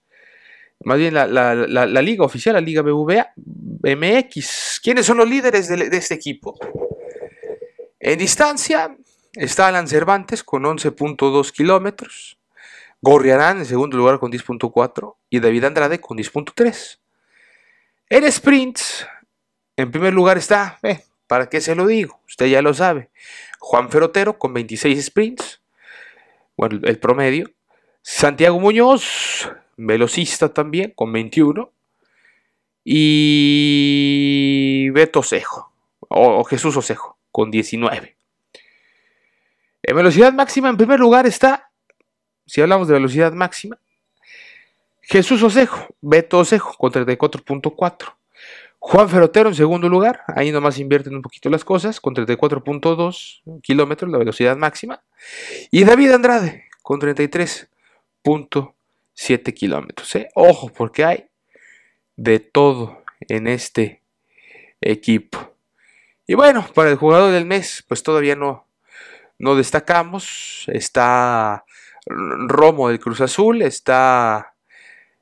más 0.86 1.00
bien 1.00 1.16
la, 1.16 2.02
liga 2.02 2.24
oficial, 2.24 2.54
la 2.54 2.62
liga 2.62 2.84
BVA, 2.84 3.34
MX. 3.36 4.80
¿Quiénes 4.84 5.06
son 5.06 5.18
los 5.18 5.28
líderes 5.28 5.68
de, 5.68 5.98
este 5.98 6.14
equipo? 6.14 6.58
En 8.00 8.20
distancia 8.20 8.96
está 9.34 9.68
Alan 9.68 9.88
Cervantes 9.88 10.44
con 10.44 10.64
11.2 10.64 11.52
kilómetros, 11.52 12.38
Gorriarán 13.02 13.60
en 13.60 13.66
segundo 13.66 13.98
lugar 13.98 14.20
con 14.20 14.32
10.4 14.32 15.16
y 15.30 15.40
David 15.40 15.66
Andrade 15.66 16.00
con 16.00 16.18
10.3. 16.18 17.00
En 18.10 18.32
sprints, 18.32 19.08
en 19.76 19.92
primer 19.92 20.14
lugar 20.14 20.38
está, 20.38 20.78
eh, 20.84 21.04
¿para 21.26 21.50
qué 21.50 21.60
se 21.60 21.74
lo 21.74 21.88
digo? 21.88 22.22
Usted 22.28 22.46
ya 22.46 22.62
lo 22.62 22.74
sabe. 22.74 23.10
Juan 23.60 23.90
Ferotero 23.90 24.38
con 24.38 24.54
26 24.54 25.06
sprints, 25.06 25.62
bueno, 26.56 26.80
el 26.84 27.00
promedio. 27.00 27.52
Santiago 28.04 28.60
Muñoz 28.60 29.50
velocista 29.76 30.54
también, 30.54 30.94
con 30.96 31.12
21. 31.12 31.72
Y 32.84 34.90
Beto 34.92 35.22
Osejo, 35.22 35.74
o 36.08 36.44
Jesús 36.44 36.78
Osejo, 36.78 37.18
con 37.32 37.50
19. 37.50 38.16
En 39.82 39.96
velocidad 39.96 40.32
máxima, 40.32 40.70
en 40.70 40.78
primer 40.78 41.00
lugar 41.00 41.26
está, 41.26 41.72
si 42.46 42.62
hablamos 42.62 42.88
de 42.88 42.94
velocidad 42.94 43.34
máxima, 43.34 43.80
Jesús 45.08 45.42
Osejo, 45.44 45.88
Beto 46.02 46.40
Osejo, 46.40 46.76
con 46.78 46.92
34.4. 46.92 48.16
Juan 48.80 49.10
Ferotero 49.10 49.50
en 49.50 49.56
segundo 49.56 49.90
lugar, 49.90 50.22
ahí 50.36 50.52
nomás 50.52 50.78
invierten 50.78 51.16
un 51.16 51.22
poquito 51.22 51.50
las 51.50 51.64
cosas, 51.66 52.00
con 52.00 52.14
34.2 52.14 53.62
kilómetros, 53.62 54.12
la 54.12 54.20
velocidad 54.20 54.56
máxima. 54.58 55.02
Y 55.72 55.84
David 55.84 56.12
Andrade, 56.12 56.66
con 56.84 57.00
33.4. 57.00 58.76
7 59.16 59.54
kilómetros. 59.54 60.14
¿eh? 60.16 60.30
Ojo, 60.36 60.70
porque 60.70 61.04
hay 61.04 61.26
de 62.16 62.40
todo 62.40 63.04
en 63.22 63.48
este 63.48 64.04
equipo. 64.82 65.56
Y 66.28 66.36
bueno, 66.36 66.68
para 66.74 66.92
el 66.92 66.98
jugador 66.98 67.32
del 67.32 67.46
mes, 67.46 67.84
pues 67.88 68.04
todavía 68.04 68.36
no, 68.36 68.68
no 69.40 69.56
destacamos. 69.56 70.66
Está 70.68 71.66
Romo 72.06 72.90
del 72.90 73.00
Cruz 73.00 73.22
Azul, 73.22 73.62
está 73.62 74.54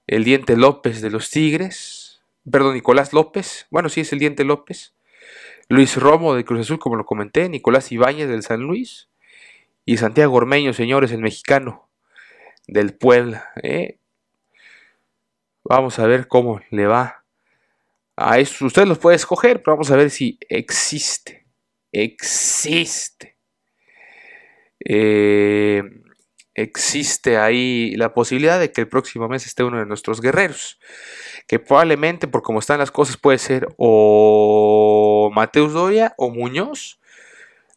el 0.07 0.24
Diente 0.24 0.57
López 0.57 1.01
de 1.01 1.10
los 1.10 1.29
Tigres, 1.29 2.22
perdón, 2.50 2.74
Nicolás 2.74 3.13
López, 3.13 3.67
bueno, 3.69 3.89
sí 3.89 4.01
es 4.01 4.13
el 4.13 4.19
Diente 4.19 4.43
López, 4.43 4.93
Luis 5.69 5.95
Romo 5.98 6.36
del 6.36 6.45
Cruz 6.45 6.62
Azul, 6.62 6.79
como 6.79 6.95
lo 6.95 7.05
comenté, 7.05 7.50
Nicolás 7.50 7.91
Ibáñez 7.91 8.27
del 8.27 8.43
San 8.43 8.62
Luis 8.62 9.10
y 9.86 9.98
Santiago 9.98 10.36
Ormeño, 10.36 10.74
señores, 10.74 11.12
el 11.12 11.22
mexicano 11.22 11.89
del 12.67 12.93
Puebla. 12.93 13.51
¿eh? 13.62 13.98
Vamos 15.63 16.00
a 16.00 16.07
ver 16.07 16.27
cómo 16.27 16.62
le 16.69 16.86
va 16.86 17.24
a 18.15 18.39
eso. 18.39 18.65
Usted 18.65 18.86
los 18.86 19.00
puede 19.00 19.15
escoger, 19.15 19.62
pero 19.62 19.74
vamos 19.74 19.91
a 19.91 19.95
ver 19.95 20.10
si 20.10 20.38
existe. 20.50 21.45
Existe. 21.91 23.38
Eh, 24.86 25.83
existe 26.55 27.38
ahí 27.38 27.95
la 27.95 28.13
posibilidad 28.13 28.60
de 28.60 28.72
que 28.72 28.81
el 28.81 28.88
próximo 28.88 29.27
mes 29.27 29.45
esté 29.45 29.63
uno 29.63 29.79
de 29.79 29.86
nuestros 29.86 30.22
guerreros. 30.22 30.79
Que 31.48 31.60
probablemente, 31.60 32.27
por 32.27 32.41
cómo 32.41 32.60
están 32.60 32.79
las 32.79 32.91
cosas, 32.91 33.17
puede 33.17 33.38
ser 33.38 33.67
o 33.77 35.31
Mateus 35.33 35.74
Doria 35.74 36.13
o 36.17 36.29
Muñoz, 36.29 37.00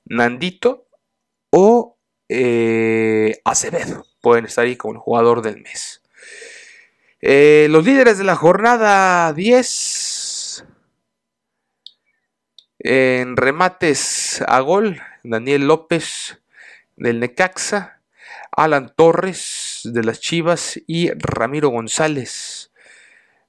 Nandito 0.04 0.86
o 1.50 1.96
eh, 2.28 3.40
Acevedo 3.44 4.04
pueden 4.26 4.46
estar 4.46 4.64
ahí 4.64 4.74
como 4.74 4.94
el 4.94 4.98
jugador 4.98 5.40
del 5.40 5.62
mes. 5.62 6.02
Eh, 7.20 7.68
los 7.70 7.84
líderes 7.84 8.18
de 8.18 8.24
la 8.24 8.34
jornada 8.34 9.32
10 9.32 10.64
en 12.80 13.36
remates 13.36 14.42
a 14.48 14.58
gol, 14.58 15.00
Daniel 15.22 15.68
López 15.68 16.40
del 16.96 17.20
Necaxa, 17.20 17.95
Alan 18.56 18.92
Torres 18.96 19.82
de 19.84 20.02
las 20.02 20.20
Chivas 20.20 20.80
y 20.86 21.10
Ramiro 21.12 21.68
González 21.68 22.72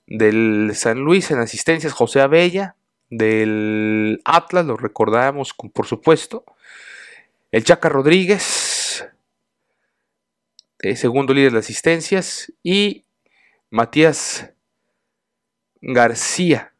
del 0.05 0.71
San 0.75 0.99
Luis 0.99 1.31
en 1.31 1.39
asistencias, 1.39 1.93
José 1.93 2.21
Abella 2.21 2.75
del 3.09 4.21
Atlas, 4.25 4.65
lo 4.65 4.77
recordamos 4.77 5.53
por 5.53 5.85
supuesto, 5.85 6.43
el 7.51 7.63
Chaca 7.63 7.89
Rodríguez 7.89 8.77
eh, 10.79 10.95
segundo 10.95 11.33
líder 11.33 11.53
de 11.53 11.59
asistencias, 11.59 12.53
y 12.61 13.05
Matías 13.71 14.51
García. 15.81 16.73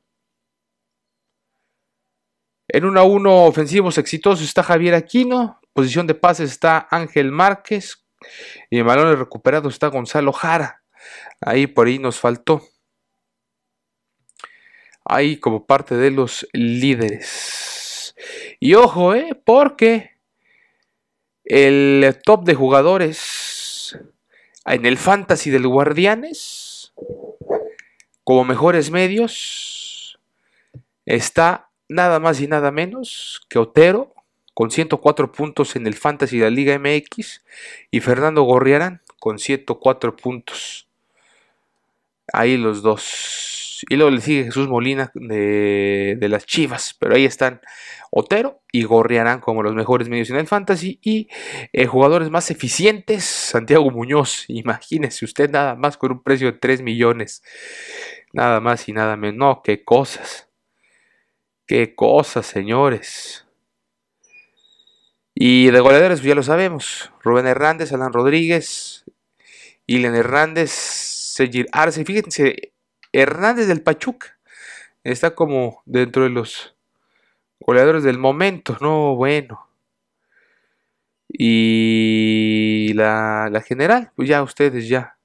En 2.67 2.85
1 2.85 2.99
a 2.99 3.03
1 3.03 3.45
ofensivos 3.45 3.97
exitosos 3.97 4.45
está 4.45 4.61
Javier 4.61 4.93
Aquino, 4.93 5.59
posición 5.73 6.05
de 6.05 6.13
pases 6.13 6.51
está 6.51 6.87
Ángel 6.91 7.31
Márquez 7.31 8.05
y 8.69 8.79
en 8.79 8.85
balones 8.85 9.19
recuperados 9.19 9.73
está 9.73 9.87
Gonzalo 9.87 10.33
Jara. 10.33 10.83
Ahí 11.41 11.67
por 11.67 11.87
ahí 11.87 11.99
nos 11.99 12.19
faltó. 12.19 12.61
Ahí 15.05 15.37
como 15.37 15.65
parte 15.65 15.95
de 15.95 16.11
los 16.11 16.47
líderes. 16.53 18.15
Y 18.59 18.73
ojo, 18.73 19.13
eh, 19.13 19.39
porque 19.45 20.17
El 21.45 22.19
top 22.25 22.43
de 22.43 22.55
jugadores 22.55 23.97
en 24.65 24.85
el 24.85 24.97
fantasy 24.97 25.49
del 25.49 25.65
Guardianes, 25.65 26.93
como 28.25 28.43
mejores 28.43 28.91
medios, 28.91 30.19
está 31.05 31.69
nada 31.87 32.19
más 32.19 32.41
y 32.41 32.47
nada 32.47 32.69
menos 32.69 33.45
que 33.47 33.59
Otero, 33.59 34.13
con 34.57 34.71
104 34.71 35.31
puntos 35.31 35.75
en 35.75 35.85
el 35.85 35.93
fantasy 35.93 36.39
de 36.39 36.45
la 36.45 36.49
Liga 36.49 36.79
MX, 36.79 37.43
y 37.91 37.99
Fernando 37.99 38.41
Gorriarán, 38.41 39.03
con 39.19 39.37
104 39.37 40.15
puntos. 40.15 40.87
Ahí 42.33 42.57
los 42.57 42.81
dos. 42.81 43.85
Y 43.87 43.97
luego 43.97 44.09
le 44.09 44.19
sigue 44.19 44.45
Jesús 44.45 44.67
Molina 44.67 45.11
de, 45.13 46.17
las 46.21 46.47
Chivas. 46.47 46.95
Pero 46.99 47.13
ahí 47.13 47.25
están 47.25 47.61
Otero 48.09 48.63
y 48.71 48.81
Gorriarán 48.81 49.41
como 49.41 49.61
los 49.61 49.75
mejores 49.75 50.09
medios 50.09 50.31
en 50.31 50.37
el 50.37 50.47
fantasy. 50.47 50.97
Y 51.03 51.27
eh, 51.71 51.85
jugadores 51.85 52.31
más 52.31 52.49
eficientes, 52.49 53.25
Santiago 53.25 53.91
Muñoz. 53.91 54.45
Imagínese 54.47 55.23
usted 55.23 55.51
nada 55.51 55.75
más 55.75 55.97
con 55.97 56.13
un 56.13 56.23
precio 56.23 56.51
de 56.51 56.57
3 56.57 56.81
millones. 56.81 57.43
Nada 58.33 58.59
más 58.59 58.89
y 58.89 58.93
nada 58.93 59.17
menos. 59.17 59.37
No, 59.37 59.61
qué 59.63 59.83
cosas. 59.83 60.49
Qué 61.67 61.93
cosas, 61.93 62.47
señores. 62.47 63.46
Y 65.39 65.69
de 65.69 65.79
goleadores, 65.81 66.19
pues 66.19 66.29
ya 66.29 66.33
lo 66.33 66.41
sabemos. 66.41 67.11
Rubén 67.21 67.45
Hernández, 67.45 67.93
Alan 67.93 68.11
Rodríguez, 68.11 69.05
Ilen 69.85 70.15
Hernández, 70.15 70.71
Sejir 70.71 71.67
Arce. 71.71 72.03
Fíjense, 72.05 72.73
Hernández 73.11 73.67
del 73.67 73.83
Pachuca 73.83 74.39
está 75.03 75.35
como 75.35 75.83
dentro 75.85 76.23
de 76.23 76.29
los 76.29 76.75
goleadores 77.59 78.01
del 78.03 78.17
momento, 78.17 78.77
¿no? 78.81 79.15
Bueno. 79.15 79.69
Y 81.29 82.93
la, 82.95 83.63
general, 83.63 84.11
pues 84.15 84.29
ya 84.29 84.41
ustedes 84.41 84.89
ya. 84.89 85.19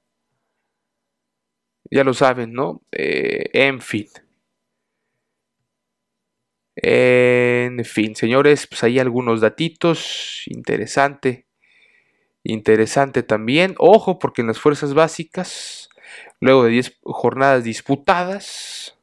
Ya 1.89 2.03
lo 2.03 2.13
saben, 2.13 2.53
¿no? 2.53 2.83
Eh, 2.91 3.49
en 3.53 3.81
fin. 3.81 4.07
En 6.75 7.85
fin, 7.85 8.15
señores, 8.15 8.67
pues 8.67 8.83
hay 8.83 8.99
algunos 8.99 9.41
datitos. 9.41 10.43
Interesante. 10.47 11.45
Interesante 12.43 13.23
también. 13.23 13.75
Ojo, 13.77 14.19
porque 14.19 14.41
en 14.41 14.47
las 14.47 14.59
fuerzas 14.59 14.93
básicas, 14.93 15.89
luego 16.39 16.63
de 16.63 16.71
10 16.71 16.99
jornadas 17.03 17.63
disputadas, 17.63 18.97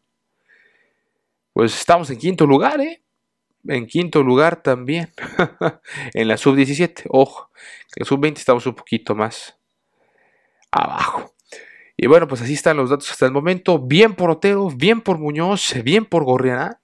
pues 1.52 1.78
estamos 1.78 2.10
en 2.10 2.18
quinto 2.18 2.46
lugar, 2.46 2.80
¿eh? 2.80 3.02
En 3.66 3.86
quinto 3.86 4.22
lugar 4.22 4.62
también. 4.62 5.12
en 6.14 6.28
la 6.28 6.36
sub-17, 6.36 7.04
ojo. 7.08 7.50
En 7.94 8.00
la 8.00 8.06
sub-20 8.06 8.38
estamos 8.38 8.66
un 8.66 8.74
poquito 8.74 9.14
más 9.14 9.56
abajo. 10.70 11.34
Y 11.96 12.06
bueno, 12.06 12.26
pues 12.26 12.40
así 12.40 12.54
están 12.54 12.78
los 12.78 12.90
datos 12.90 13.10
hasta 13.10 13.26
el 13.26 13.32
momento. 13.32 13.78
Bien 13.78 14.14
por 14.14 14.30
Otero, 14.30 14.70
bien 14.70 15.02
por 15.02 15.18
Muñoz, 15.18 15.74
bien 15.84 16.06
por 16.06 16.24
Gorriana 16.24 16.79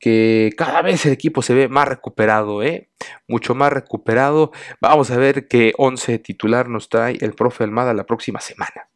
que 0.00 0.52
cada 0.56 0.82
vez 0.82 1.04
el 1.06 1.12
equipo 1.12 1.42
se 1.42 1.54
ve 1.54 1.68
más 1.68 1.86
recuperado, 1.86 2.62
¿eh? 2.62 2.88
mucho 3.28 3.54
más 3.54 3.72
recuperado. 3.72 4.50
Vamos 4.80 5.10
a 5.10 5.18
ver 5.18 5.46
qué 5.46 5.74
11 5.76 6.18
titular 6.18 6.68
nos 6.68 6.88
trae 6.88 7.18
el 7.20 7.34
profe 7.34 7.64
Almada 7.64 7.94
la 7.94 8.04
próxima 8.04 8.40
semana. 8.40 8.88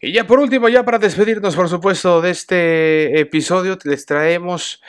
Y 0.00 0.12
ya 0.12 0.26
por 0.26 0.38
último, 0.38 0.68
ya 0.68 0.84
para 0.84 0.98
despedirnos, 0.98 1.54
por 1.54 1.68
supuesto, 1.68 2.20
de 2.20 2.30
este 2.30 3.20
episodio, 3.20 3.78
les 3.84 4.06
traemos 4.06 4.80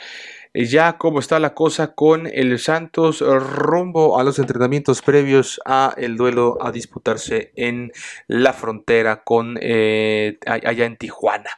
ya 0.54 0.98
cómo 0.98 1.18
está 1.18 1.40
la 1.40 1.54
cosa 1.54 1.94
con 1.94 2.28
el 2.28 2.58
Santos 2.60 3.20
rumbo 3.20 4.18
a 4.18 4.24
los 4.24 4.38
entrenamientos 4.38 5.02
previos 5.02 5.60
a 5.64 5.94
el 5.96 6.16
duelo 6.16 6.58
a 6.60 6.70
disputarse 6.70 7.52
en 7.56 7.90
la 8.28 8.52
frontera 8.52 9.24
con 9.24 9.58
eh, 9.60 10.38
allá 10.46 10.86
en 10.86 10.96
Tijuana. 10.96 11.50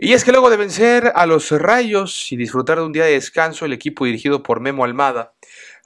Y 0.00 0.12
es 0.12 0.24
que 0.24 0.30
luego 0.30 0.48
de 0.48 0.56
vencer 0.56 1.10
a 1.16 1.26
los 1.26 1.50
Rayos 1.50 2.30
y 2.30 2.36
disfrutar 2.36 2.78
de 2.78 2.84
un 2.84 2.92
día 2.92 3.04
de 3.04 3.14
descanso, 3.14 3.64
el 3.64 3.72
equipo 3.72 4.04
dirigido 4.04 4.44
por 4.44 4.60
Memo 4.60 4.84
Almada 4.84 5.32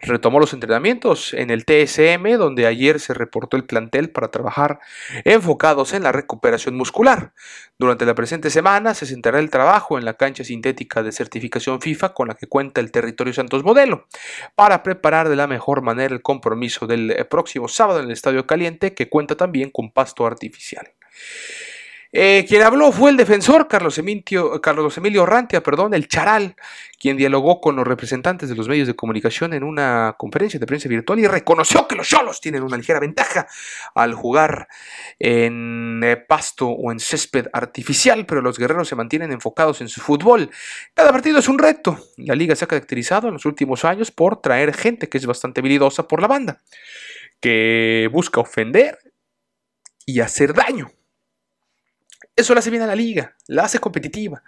retomó 0.02 0.38
los 0.38 0.52
entrenamientos 0.52 1.32
en 1.32 1.48
el 1.48 1.64
TSM, 1.64 2.36
donde 2.36 2.66
ayer 2.66 3.00
se 3.00 3.14
reportó 3.14 3.56
el 3.56 3.64
plantel 3.64 4.10
para 4.10 4.30
trabajar 4.30 4.80
enfocados 5.24 5.94
en 5.94 6.02
la 6.02 6.12
recuperación 6.12 6.74
muscular. 6.74 7.32
Durante 7.78 8.04
la 8.04 8.14
presente 8.14 8.50
semana 8.50 8.92
se 8.92 9.06
centrará 9.06 9.38
el 9.38 9.48
trabajo 9.48 9.96
en 9.96 10.04
la 10.04 10.18
cancha 10.18 10.44
sintética 10.44 11.02
de 11.02 11.12
certificación 11.12 11.80
FIFA 11.80 12.12
con 12.12 12.28
la 12.28 12.34
que 12.34 12.48
cuenta 12.48 12.82
el 12.82 12.92
territorio 12.92 13.32
Santos 13.32 13.64
Modelo, 13.64 14.08
para 14.54 14.82
preparar 14.82 15.30
de 15.30 15.36
la 15.36 15.46
mejor 15.46 15.80
manera 15.80 16.14
el 16.14 16.20
compromiso 16.20 16.86
del 16.86 17.26
próximo 17.30 17.66
sábado 17.66 18.00
en 18.00 18.06
el 18.06 18.12
Estadio 18.12 18.46
Caliente, 18.46 18.92
que 18.92 19.08
cuenta 19.08 19.38
también 19.38 19.70
con 19.70 19.90
pasto 19.90 20.26
artificial. 20.26 20.92
Eh, 22.14 22.44
quien 22.46 22.60
habló 22.60 22.92
fue 22.92 23.10
el 23.10 23.16
defensor 23.16 23.68
Carlos 23.68 23.96
Emilio, 23.96 24.60
Carlos 24.60 24.98
Emilio 24.98 25.24
Rantia, 25.24 25.62
perdón, 25.62 25.94
el 25.94 26.08
Charal, 26.08 26.54
quien 27.00 27.16
dialogó 27.16 27.58
con 27.58 27.74
los 27.74 27.86
representantes 27.86 28.50
de 28.50 28.54
los 28.54 28.68
medios 28.68 28.86
de 28.86 28.94
comunicación 28.94 29.54
en 29.54 29.64
una 29.64 30.14
conferencia 30.18 30.60
de 30.60 30.66
prensa 30.66 30.90
virtual 30.90 31.20
y 31.20 31.26
reconoció 31.26 31.88
que 31.88 31.96
los 31.96 32.06
Cholos 32.06 32.42
tienen 32.42 32.62
una 32.62 32.76
ligera 32.76 33.00
ventaja 33.00 33.46
al 33.94 34.12
jugar 34.12 34.68
en 35.18 36.02
eh, 36.04 36.18
pasto 36.18 36.68
o 36.68 36.92
en 36.92 37.00
césped 37.00 37.46
artificial, 37.50 38.26
pero 38.26 38.42
los 38.42 38.58
guerreros 38.58 38.88
se 38.88 38.94
mantienen 38.94 39.32
enfocados 39.32 39.80
en 39.80 39.88
su 39.88 40.02
fútbol. 40.02 40.50
Cada 40.92 41.12
partido 41.12 41.38
es 41.38 41.48
un 41.48 41.58
reto. 41.58 41.98
La 42.18 42.34
liga 42.34 42.54
se 42.54 42.66
ha 42.66 42.68
caracterizado 42.68 43.28
en 43.28 43.34
los 43.34 43.46
últimos 43.46 43.86
años 43.86 44.10
por 44.10 44.42
traer 44.42 44.74
gente 44.74 45.08
que 45.08 45.16
es 45.16 45.24
bastante 45.24 45.60
habilidosa 45.60 46.06
por 46.06 46.20
la 46.20 46.28
banda, 46.28 46.60
que 47.40 48.10
busca 48.12 48.40
ofender 48.42 48.98
y 50.04 50.20
hacer 50.20 50.52
daño. 50.52 50.90
Eso 52.36 52.54
la 52.54 52.60
hace 52.60 52.70
bien 52.70 52.82
a 52.82 52.86
la 52.86 52.94
liga, 52.94 53.36
la 53.46 53.64
hace 53.64 53.78
competitiva. 53.78 54.42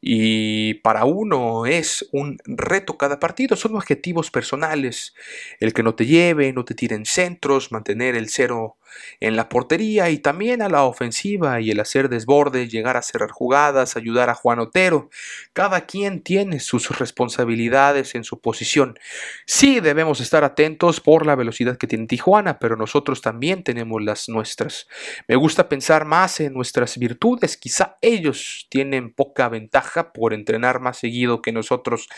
Y 0.00 0.74
para 0.74 1.04
uno 1.04 1.64
es 1.64 2.08
un 2.10 2.38
reto 2.44 2.98
cada 2.98 3.20
partido, 3.20 3.54
son 3.54 3.76
objetivos 3.76 4.32
personales. 4.32 5.14
El 5.60 5.72
que 5.72 5.84
no 5.84 5.94
te 5.94 6.06
lleve, 6.06 6.52
no 6.52 6.64
te 6.64 6.74
tiren 6.74 7.06
centros, 7.06 7.70
mantener 7.70 8.16
el 8.16 8.28
cero 8.28 8.78
en 9.20 9.36
la 9.36 9.48
portería 9.48 10.10
y 10.10 10.18
también 10.18 10.62
a 10.62 10.68
la 10.68 10.84
ofensiva 10.84 11.60
y 11.60 11.70
el 11.70 11.80
hacer 11.80 12.08
desbordes, 12.08 12.70
llegar 12.70 12.96
a 12.96 13.02
cerrar 13.02 13.30
jugadas, 13.30 13.96
ayudar 13.96 14.30
a 14.30 14.34
Juan 14.34 14.58
Otero. 14.58 15.10
Cada 15.52 15.82
quien 15.86 16.22
tiene 16.22 16.60
sus 16.60 16.98
responsabilidades 16.98 18.14
en 18.14 18.24
su 18.24 18.40
posición. 18.40 18.98
Sí 19.46 19.80
debemos 19.80 20.20
estar 20.20 20.44
atentos 20.44 21.00
por 21.00 21.26
la 21.26 21.36
velocidad 21.36 21.76
que 21.76 21.86
tiene 21.86 22.06
Tijuana, 22.06 22.58
pero 22.58 22.76
nosotros 22.76 23.20
también 23.20 23.62
tenemos 23.62 24.02
las 24.02 24.28
nuestras. 24.28 24.88
Me 25.28 25.36
gusta 25.36 25.68
pensar 25.68 26.04
más 26.04 26.40
en 26.40 26.54
nuestras 26.54 26.98
virtudes, 26.98 27.56
quizá 27.56 27.98
ellos 28.00 28.66
tienen 28.70 29.12
poca 29.12 29.48
ventaja 29.48 30.12
por 30.12 30.34
entrenar 30.34 30.80
más 30.80 30.98
seguido 30.98 31.42
que 31.42 31.52
nosotros 31.52 32.08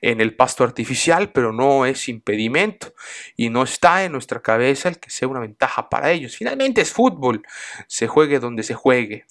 en 0.00 0.20
el 0.20 0.34
pasto 0.36 0.64
artificial, 0.64 1.32
pero 1.32 1.52
no 1.52 1.86
es 1.86 2.08
impedimento 2.08 2.94
y 3.36 3.50
no 3.50 3.62
está 3.62 4.04
en 4.04 4.12
nuestra 4.12 4.40
cabeza 4.40 4.88
el 4.88 4.98
que 4.98 5.10
sea 5.10 5.28
una 5.28 5.40
ventaja 5.40 5.88
para 5.88 6.10
ellos 6.12 6.19
Finalmente 6.28 6.80
es 6.80 6.92
fútbol, 6.92 7.42
se 7.86 8.06
juegue 8.06 8.38
donde 8.38 8.62
se 8.62 8.74
juegue. 8.74 9.24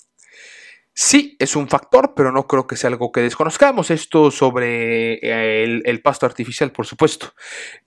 Sí, 1.02 1.38
es 1.39 1.56
un 1.56 1.69
factor, 1.69 2.13
pero 2.13 2.34
no 2.34 2.45
creo 2.45 2.67
que 2.67 2.75
sea 2.75 2.89
algo 2.89 3.13
que 3.13 3.21
desconozcamos. 3.21 3.89
Esto 3.89 4.32
sobre 4.32 5.13
eh, 5.13 5.63
el, 5.63 5.82
el, 5.86 6.02
pasto 6.02 6.25
artificial, 6.25 6.73
por 6.73 6.86
supuesto. 6.86 7.34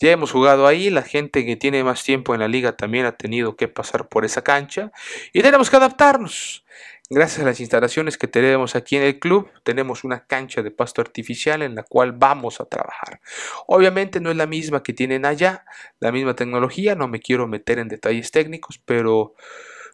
Ya 0.00 0.12
hemos 0.12 0.32
jugado 0.32 0.66
ahí, 0.66 0.88
la 0.88 1.02
gente 1.02 1.44
que 1.44 1.56
tiene 1.56 1.84
más 1.84 2.04
tiempo 2.04 2.32
en 2.32 2.40
la 2.40 2.48
liga 2.48 2.74
también 2.74 3.04
ha 3.04 3.18
tenido 3.18 3.54
que 3.54 3.68
pasar 3.68 4.08
por 4.08 4.24
esa 4.24 4.42
cancha 4.42 4.92
y 5.34 5.42
tenemos 5.42 5.68
que 5.68 5.76
adaptarnos. 5.76 6.64
Gracias 7.14 7.40
a 7.40 7.44
las 7.44 7.60
instalaciones 7.60 8.16
que 8.16 8.26
tenemos 8.26 8.74
aquí 8.74 8.96
en 8.96 9.02
el 9.02 9.18
club, 9.18 9.50
tenemos 9.64 10.02
una 10.02 10.24
cancha 10.24 10.62
de 10.62 10.70
pasto 10.70 11.02
artificial 11.02 11.60
en 11.60 11.74
la 11.74 11.82
cual 11.82 12.12
vamos 12.12 12.58
a 12.58 12.64
trabajar. 12.64 13.20
Obviamente 13.66 14.18
no 14.18 14.30
es 14.30 14.36
la 14.38 14.46
misma 14.46 14.82
que 14.82 14.94
tienen 14.94 15.26
allá, 15.26 15.66
la 16.00 16.10
misma 16.10 16.34
tecnología, 16.34 16.94
no 16.94 17.08
me 17.08 17.20
quiero 17.20 17.46
meter 17.46 17.78
en 17.80 17.88
detalles 17.88 18.30
técnicos, 18.30 18.80
pero 18.82 19.34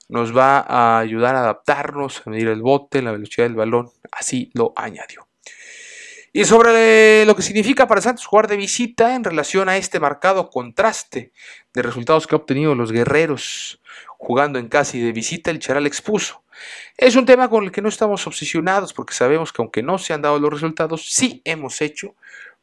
nos 0.09 0.37
va 0.37 0.61
a 0.61 1.01
ayudar 1.01 1.35
a 1.35 1.41
adaptarnos, 1.41 2.23
a 2.25 2.31
medir 2.31 2.47
el 2.47 2.63
bote, 2.63 3.03
la 3.03 3.11
velocidad 3.11 3.47
del 3.47 3.57
balón, 3.57 3.91
así 4.13 4.53
lo 4.55 4.73
añadió. 4.77 5.27
Y 6.33 6.45
sobre 6.45 7.25
lo 7.27 7.35
que 7.35 7.43
significa 7.43 7.89
para 7.89 8.01
Santos 8.01 8.27
jugar 8.27 8.47
de 8.47 8.57
visita 8.57 9.17
en 9.17 9.25
relación 9.25 9.69
a 9.69 9.77
este 9.77 9.99
marcado 9.99 10.51
contraste 10.51 11.33
de 11.75 11.83
resultados 11.83 12.29
que 12.29 12.37
ha 12.37 12.39
obtenido 12.39 12.77
los 12.77 12.93
guerreros 12.93 13.81
jugando 14.19 14.59
en 14.59 14.69
casa 14.69 14.99
y 14.99 15.01
de 15.01 15.13
visita, 15.13 15.51
el 15.51 15.61
Charal 15.61 15.87
expuso. 15.87 16.43
Es 16.97 17.17
un 17.17 17.25
tema 17.25 17.49
con 17.49 17.65
el 17.65 17.73
que 17.73 17.81
no 17.81 17.89
estamos 17.89 18.27
obsesionados 18.27 18.93
porque 18.93 19.15
sabemos 19.15 19.53
que 19.53 19.63
aunque 19.63 19.83
no 19.83 19.97
se 19.97 20.13
han 20.13 20.23
dado 20.23 20.39
los 20.39 20.53
resultados, 20.53 21.11
sí 21.11 21.41
hemos 21.45 21.81
hecho 21.81 22.15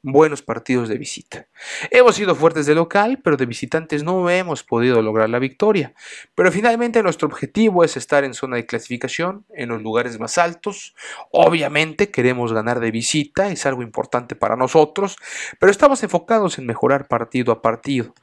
buenos 0.04 0.44
partidos 0.44 0.90
de 0.90 0.98
visita. 0.98 1.48
Hemos 1.90 2.16
sido 2.16 2.36
fuertes 2.36 2.66
de 2.66 2.76
local, 2.76 3.20
pero 3.24 3.38
de 3.38 3.46
visitantes 3.46 4.04
no 4.04 4.30
hemos 4.30 4.64
podido 4.64 5.02
lograr 5.02 5.30
la 5.30 5.40
victoria. 5.40 5.94
Pero 6.36 6.52
finalmente 6.52 7.02
nuestro 7.04 7.28
objetivo 7.28 7.84
es 7.84 7.98
estar 7.98 8.24
en 8.24 8.34
zona 8.34 8.58
de 8.58 8.66
clasificación, 8.66 9.46
en 9.54 9.70
los 9.70 9.82
lugares 9.82 10.20
más 10.20 10.38
altos. 10.38 10.96
Obviamente 11.32 12.12
queremos 12.12 12.54
ganar 12.54 12.80
de 12.80 12.92
visita, 12.92 13.50
es 13.50 13.66
algo 13.66 13.82
importante 13.82 14.36
para 14.36 14.56
nosotros, 14.56 15.18
pero 15.60 15.72
estamos 15.72 16.04
enfocados 16.04 16.58
en 16.58 16.66
mejorar 16.66 17.08
partido 17.08 17.52
a 17.52 17.62
partido, 17.62 18.14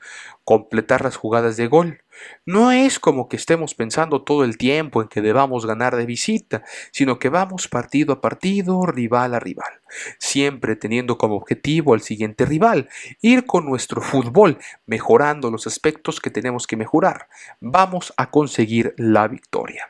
completar 0.45 1.03
las 1.03 1.17
jugadas 1.17 1.57
de 1.57 1.67
gol. 1.67 2.03
No 2.45 2.73
es 2.73 2.99
como 2.99 3.29
que 3.29 3.37
estemos 3.37 3.75
pensando 3.75 4.23
todo 4.23 4.45
el 4.45 4.59
tiempo 4.59 5.03
en 5.03 5.09
que 5.09 5.23
debamos 5.23 5.67
ganar 5.67 5.97
de 5.97 6.07
visita, 6.07 6.63
sino 6.91 7.19
que 7.19 7.29
vamos 7.29 7.69
partido 7.69 8.13
a 8.13 8.21
partido, 8.21 8.85
rival 8.87 9.35
a 9.35 9.41
rival, 9.41 9.81
siempre 10.19 10.77
teniendo 10.77 11.19
como 11.19 11.37
objetivo 11.37 11.95
al 11.95 12.03
siguiente 12.03 12.45
rival, 12.45 12.89
ir 13.23 13.47
con 13.47 13.65
nuestro 13.65 14.03
fútbol, 14.03 14.59
mejorando 14.85 15.51
los 15.51 15.67
aspectos 15.67 16.21
que 16.21 16.31
tenemos 16.31 16.67
que 16.67 16.77
mejorar. 16.77 17.29
Vamos 17.61 18.13
a 18.17 18.31
conseguir 18.31 18.95
la 18.99 19.27
victoria. 19.29 19.89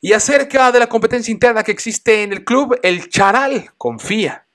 Y 0.00 0.14
acerca 0.14 0.72
de 0.72 0.80
la 0.80 0.88
competencia 0.88 1.30
interna 1.30 1.62
que 1.62 1.70
existe 1.70 2.24
en 2.24 2.32
el 2.32 2.44
club, 2.44 2.76
el 2.82 3.08
Charal 3.08 3.70
confía 3.78 4.46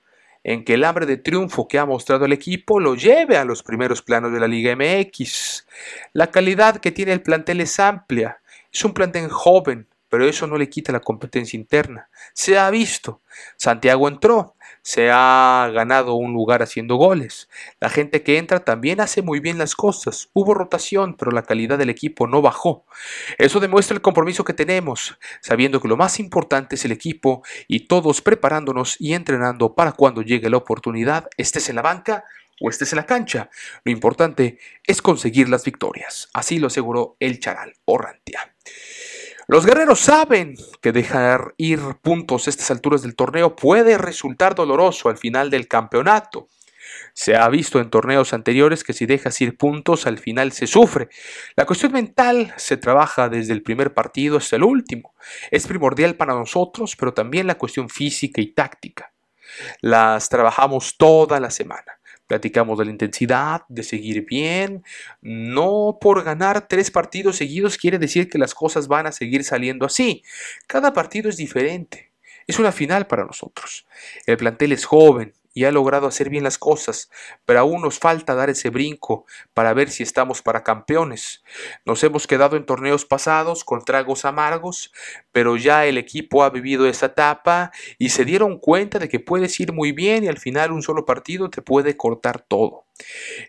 en 0.44 0.64
que 0.64 0.74
el 0.74 0.84
hambre 0.84 1.06
de 1.06 1.16
triunfo 1.16 1.66
que 1.66 1.78
ha 1.78 1.86
mostrado 1.86 2.26
el 2.26 2.32
equipo 2.32 2.80
lo 2.80 2.94
lleve 2.94 3.38
a 3.38 3.44
los 3.44 3.62
primeros 3.62 4.02
planos 4.02 4.32
de 4.32 4.40
la 4.40 4.46
Liga 4.46 4.76
MX. 4.76 5.66
La 6.12 6.30
calidad 6.30 6.76
que 6.76 6.92
tiene 6.92 7.12
el 7.12 7.22
plantel 7.22 7.60
es 7.62 7.80
amplia, 7.80 8.40
es 8.72 8.84
un 8.84 8.92
plantel 8.92 9.28
joven, 9.30 9.86
pero 10.08 10.26
eso 10.26 10.46
no 10.46 10.56
le 10.56 10.68
quita 10.68 10.92
la 10.92 11.00
competencia 11.00 11.56
interna. 11.56 12.08
Se 12.32 12.58
ha 12.58 12.68
visto. 12.70 13.22
Santiago 13.56 14.08
entró, 14.08 14.54
se 14.88 15.10
ha 15.12 15.70
ganado 15.74 16.14
un 16.14 16.32
lugar 16.32 16.62
haciendo 16.62 16.96
goles. 16.96 17.50
La 17.78 17.90
gente 17.90 18.22
que 18.22 18.38
entra 18.38 18.64
también 18.64 19.02
hace 19.02 19.20
muy 19.20 19.38
bien 19.38 19.58
las 19.58 19.74
cosas. 19.74 20.30
Hubo 20.32 20.54
rotación, 20.54 21.14
pero 21.14 21.30
la 21.30 21.42
calidad 21.42 21.76
del 21.76 21.90
equipo 21.90 22.26
no 22.26 22.40
bajó. 22.40 22.86
Eso 23.36 23.60
demuestra 23.60 23.94
el 23.94 24.00
compromiso 24.00 24.44
que 24.44 24.54
tenemos, 24.54 25.18
sabiendo 25.42 25.82
que 25.82 25.88
lo 25.88 25.98
más 25.98 26.18
importante 26.18 26.76
es 26.76 26.86
el 26.86 26.92
equipo 26.92 27.42
y 27.66 27.80
todos 27.80 28.22
preparándonos 28.22 28.98
y 28.98 29.12
entrenando 29.12 29.74
para 29.74 29.92
cuando 29.92 30.22
llegue 30.22 30.48
la 30.48 30.56
oportunidad, 30.56 31.28
estés 31.36 31.68
en 31.68 31.76
la 31.76 31.82
banca 31.82 32.24
o 32.58 32.70
estés 32.70 32.90
en 32.94 32.96
la 32.96 33.04
cancha. 33.04 33.50
Lo 33.84 33.92
importante 33.92 34.58
es 34.86 35.02
conseguir 35.02 35.50
las 35.50 35.66
victorias. 35.66 36.30
Así 36.32 36.58
lo 36.58 36.68
aseguró 36.68 37.18
el 37.20 37.40
Charal 37.40 37.74
Orrantia. 37.84 38.54
Los 39.50 39.64
guerreros 39.64 40.00
saben 40.00 40.56
que 40.82 40.92
dejar 40.92 41.54
ir 41.56 41.80
puntos 42.02 42.46
a 42.46 42.50
estas 42.50 42.70
alturas 42.70 43.00
del 43.00 43.16
torneo 43.16 43.56
puede 43.56 43.96
resultar 43.96 44.54
doloroso 44.54 45.08
al 45.08 45.16
final 45.16 45.48
del 45.48 45.66
campeonato. 45.66 46.48
Se 47.14 47.34
ha 47.34 47.48
visto 47.48 47.80
en 47.80 47.88
torneos 47.88 48.34
anteriores 48.34 48.84
que 48.84 48.92
si 48.92 49.06
dejas 49.06 49.40
ir 49.40 49.56
puntos 49.56 50.06
al 50.06 50.18
final 50.18 50.52
se 50.52 50.66
sufre. 50.66 51.08
La 51.56 51.64
cuestión 51.64 51.92
mental 51.92 52.52
se 52.58 52.76
trabaja 52.76 53.30
desde 53.30 53.54
el 53.54 53.62
primer 53.62 53.94
partido 53.94 54.36
hasta 54.36 54.56
el 54.56 54.64
último. 54.64 55.14
Es 55.50 55.66
primordial 55.66 56.16
para 56.16 56.34
nosotros, 56.34 56.94
pero 56.94 57.14
también 57.14 57.46
la 57.46 57.56
cuestión 57.56 57.88
física 57.88 58.42
y 58.42 58.48
táctica. 58.48 59.14
Las 59.80 60.28
trabajamos 60.28 60.98
toda 60.98 61.40
la 61.40 61.48
semana. 61.48 61.97
Platicamos 62.28 62.78
de 62.78 62.84
la 62.84 62.92
intensidad, 62.92 63.62
de 63.68 63.82
seguir 63.82 64.24
bien. 64.24 64.84
No 65.20 65.98
por 66.00 66.22
ganar 66.22 66.68
tres 66.68 66.92
partidos 66.92 67.36
seguidos 67.36 67.76
quiere 67.76 67.98
decir 67.98 68.28
que 68.30 68.38
las 68.38 68.54
cosas 68.54 68.86
van 68.86 69.08
a 69.08 69.12
seguir 69.12 69.42
saliendo 69.42 69.84
así. 69.86 70.22
Cada 70.68 70.92
partido 70.92 71.28
es 71.28 71.36
diferente. 71.36 72.12
Es 72.46 72.58
una 72.60 72.70
final 72.70 73.06
para 73.06 73.24
nosotros. 73.24 73.86
El 74.26 74.36
plantel 74.36 74.72
es 74.72 74.84
joven, 74.84 75.34
y 75.58 75.64
ha 75.64 75.72
logrado 75.72 76.06
hacer 76.06 76.30
bien 76.30 76.44
las 76.44 76.56
cosas, 76.56 77.10
pero 77.44 77.58
aún 77.58 77.82
nos 77.82 77.98
falta 77.98 78.36
dar 78.36 78.48
ese 78.48 78.70
brinco 78.70 79.26
para 79.54 79.74
ver 79.74 79.90
si 79.90 80.04
estamos 80.04 80.40
para 80.40 80.62
campeones. 80.62 81.42
Nos 81.84 82.04
hemos 82.04 82.28
quedado 82.28 82.56
en 82.56 82.64
torneos 82.64 83.04
pasados 83.04 83.64
con 83.64 83.84
tragos 83.84 84.24
amargos, 84.24 84.92
pero 85.32 85.56
ya 85.56 85.84
el 85.86 85.98
equipo 85.98 86.44
ha 86.44 86.50
vivido 86.50 86.86
esa 86.86 87.06
etapa 87.06 87.72
y 87.98 88.10
se 88.10 88.24
dieron 88.24 88.60
cuenta 88.60 89.00
de 89.00 89.08
que 89.08 89.18
puedes 89.18 89.58
ir 89.58 89.72
muy 89.72 89.90
bien 89.90 90.22
y 90.22 90.28
al 90.28 90.38
final 90.38 90.70
un 90.70 90.80
solo 90.80 91.04
partido 91.04 91.50
te 91.50 91.60
puede 91.60 91.96
cortar 91.96 92.40
todo. 92.40 92.84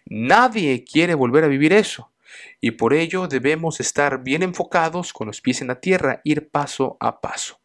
Nadie 0.08 0.84
quiere 0.84 1.14
volver 1.14 1.44
a 1.44 1.48
vivir 1.48 1.74
eso 1.74 2.12
y 2.60 2.72
por 2.72 2.96
ello 2.96 3.28
debemos 3.28 3.80
estar 3.80 4.24
bien 4.24 4.42
enfocados 4.42 5.14
con 5.14 5.28
los 5.28 5.42
pies 5.42 5.62
en 5.62 5.68
la 5.68 5.80
tierra, 5.80 6.22
ir 6.24 6.50
paso 6.50 6.98
a 7.00 7.22
paso. 7.22 7.59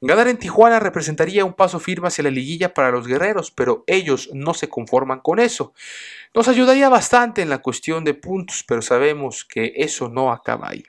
Ganar 0.00 0.28
en 0.28 0.38
Tijuana 0.38 0.78
representaría 0.78 1.44
un 1.44 1.54
paso 1.54 1.80
firme 1.80 2.06
hacia 2.06 2.22
la 2.22 2.30
liguilla 2.30 2.72
para 2.72 2.92
los 2.92 3.06
guerreros, 3.08 3.50
pero 3.50 3.82
ellos 3.88 4.30
no 4.32 4.54
se 4.54 4.68
conforman 4.68 5.20
con 5.20 5.40
eso. 5.40 5.72
Nos 6.34 6.46
ayudaría 6.46 6.88
bastante 6.88 7.42
en 7.42 7.50
la 7.50 7.58
cuestión 7.58 8.04
de 8.04 8.14
puntos, 8.14 8.64
pero 8.66 8.80
sabemos 8.80 9.44
que 9.44 9.72
eso 9.76 10.08
no 10.08 10.30
acaba 10.30 10.68
ahí. 10.70 10.84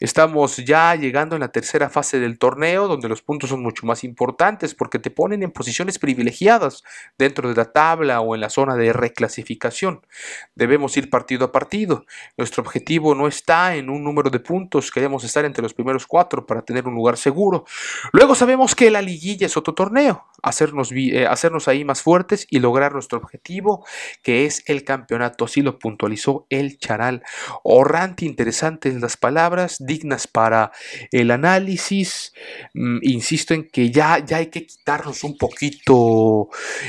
Estamos 0.00 0.58
ya 0.58 0.94
llegando 0.94 1.34
en 1.34 1.40
la 1.40 1.48
tercera 1.48 1.88
fase 1.88 2.20
del 2.20 2.38
torneo, 2.38 2.86
donde 2.86 3.08
los 3.08 3.22
puntos 3.22 3.50
son 3.50 3.62
mucho 3.62 3.86
más 3.86 4.04
importantes 4.04 4.74
porque 4.74 4.98
te 4.98 5.10
ponen 5.10 5.42
en 5.42 5.50
posiciones 5.50 5.98
privilegiadas 5.98 6.84
dentro 7.16 7.48
de 7.48 7.54
la 7.54 7.72
tabla 7.72 8.20
o 8.20 8.34
en 8.34 8.42
la 8.42 8.50
zona 8.50 8.76
de 8.76 8.92
reclasificación. 8.92 10.06
Debemos 10.54 10.96
ir 10.96 11.08
partido 11.08 11.46
a 11.46 11.52
partido. 11.52 12.04
Nuestro 12.36 12.62
objetivo 12.62 13.14
no 13.14 13.26
está 13.26 13.74
en 13.74 13.88
un 13.88 14.04
número 14.04 14.28
de 14.28 14.40
puntos, 14.40 14.90
queremos 14.90 15.24
estar 15.24 15.44
entre 15.44 15.62
los 15.62 15.74
primeros 15.74 16.06
cuatro 16.06 16.46
para 16.46 16.62
tener 16.62 16.86
un 16.86 16.94
lugar 16.94 17.16
seguro. 17.16 17.64
Luego 18.12 18.34
sabemos 18.34 18.74
que 18.74 18.90
la 18.90 19.00
liguilla 19.00 19.46
es 19.46 19.56
otro 19.56 19.74
torneo, 19.74 20.26
hacernos, 20.42 20.92
eh, 20.92 21.26
hacernos 21.26 21.68
ahí 21.68 21.84
más 21.84 22.02
fuertes 22.02 22.46
y 22.50 22.60
lograr 22.60 22.92
nuestro 22.92 23.18
objetivo, 23.18 23.86
que 24.22 24.44
es 24.44 24.62
el 24.66 24.84
campeonato. 24.84 25.46
Así 25.46 25.62
lo 25.62 25.78
puntualizó 25.78 26.46
el 26.50 26.78
Charal. 26.78 27.22
Orrante, 27.62 28.26
interesantes 28.26 29.00
las 29.00 29.16
palabras 29.16 29.37
dignas 29.80 30.26
para 30.26 30.72
el 31.12 31.30
análisis. 31.30 32.32
Mm, 32.74 32.98
insisto 33.02 33.54
en 33.54 33.68
que 33.68 33.90
ya, 33.90 34.24
ya 34.24 34.38
hay 34.38 34.46
que 34.46 34.66
quitarnos 34.66 35.24
un 35.24 35.36
poquito 35.36 36.48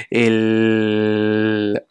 el, 0.09 1.81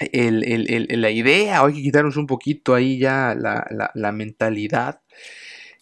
la 0.00 1.10
idea, 1.10 1.64
hay 1.64 1.74
que 1.74 1.82
quitarnos 1.82 2.16
un 2.16 2.26
poquito 2.26 2.74
ahí 2.74 2.98
ya 2.98 3.34
la, 3.34 4.12
mentalidad 4.12 5.00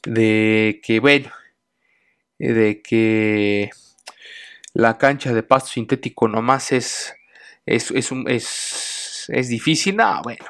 de 0.04 0.80
que, 0.82 1.00
bueno, 1.00 1.30
de 2.38 2.82
que 2.82 3.70
la 4.74 4.98
cancha 4.98 5.32
de 5.32 5.42
pasto 5.42 5.70
sintético 5.70 6.28
nomás 6.28 6.72
es, 6.72 7.14
es, 7.66 7.90
es, 7.90 9.26
es 9.28 9.48
difícil. 9.48 9.96
No, 9.96 10.20
bueno, 10.22 10.46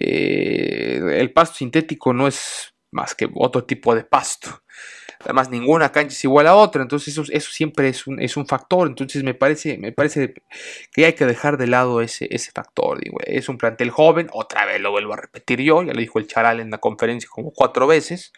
eh, 0.00 1.00
el 1.20 1.32
pasto 1.32 1.56
sintético 1.56 2.12
no 2.12 2.26
es 2.28 2.74
más 2.90 3.14
que 3.14 3.28
otro 3.34 3.64
tipo 3.64 3.94
de 3.94 4.04
pasto. 4.04 4.62
Además, 5.20 5.50
ninguna 5.50 5.90
cancha 5.90 6.12
es 6.12 6.24
igual 6.24 6.46
a 6.46 6.54
otra, 6.54 6.82
entonces 6.82 7.16
eso, 7.16 7.52
siempre 7.52 7.88
es 7.88 8.06
un, 8.06 8.20
es 8.20 8.36
un, 8.36 8.46
factor. 8.46 8.86
Entonces, 8.86 9.22
me 9.24 9.34
parece, 9.34 9.78
me 9.78 9.92
parece 9.92 10.34
que 10.92 11.06
hay 11.06 11.14
que 11.14 11.26
dejar 11.26 11.56
de 11.56 11.66
lado 11.66 12.00
ese, 12.00 12.28
ese 12.30 12.52
factor. 12.52 13.00
es 13.24 13.48
un 13.48 13.58
plantel 13.58 13.90
joven, 13.90 14.28
otra 14.32 14.66
vez 14.66 14.80
lo 14.80 14.90
vuelvo 14.90 15.14
a 15.14 15.16
repetir 15.16 15.60
yo, 15.62 15.82
ya 15.82 15.94
lo 15.94 16.00
dijo 16.00 16.18
el 16.18 16.26
Charal 16.26 16.60
en 16.60 16.70
la 16.70 16.78
conferencia 16.78 17.28
como 17.32 17.50
cuatro 17.52 17.86
veces. 17.86 18.32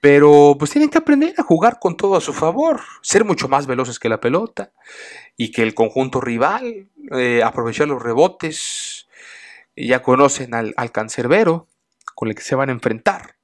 Pero 0.00 0.56
pues 0.58 0.70
tienen 0.70 0.88
que 0.88 0.98
aprender 0.98 1.34
a 1.36 1.42
jugar 1.42 1.78
con 1.78 1.96
todo 1.96 2.16
a 2.16 2.22
su 2.22 2.32
favor, 2.32 2.80
ser 3.02 3.24
mucho 3.24 3.48
más 3.48 3.66
veloces 3.66 3.98
que 3.98 4.08
la 4.08 4.20
pelota 4.20 4.72
y 5.36 5.50
que 5.50 5.62
el 5.62 5.74
conjunto 5.74 6.22
rival, 6.22 6.88
eh, 7.12 7.42
aprovechar 7.44 7.88
los 7.88 8.02
rebotes, 8.02 8.99
ya 9.76 10.02
conocen 10.02 10.54
al, 10.54 10.74
al 10.76 10.92
cancerbero 10.92 11.68
con 12.14 12.28
el 12.28 12.34
que 12.34 12.42
se 12.42 12.54
van 12.54 12.68
a 12.68 12.72
enfrentar. 12.72 13.36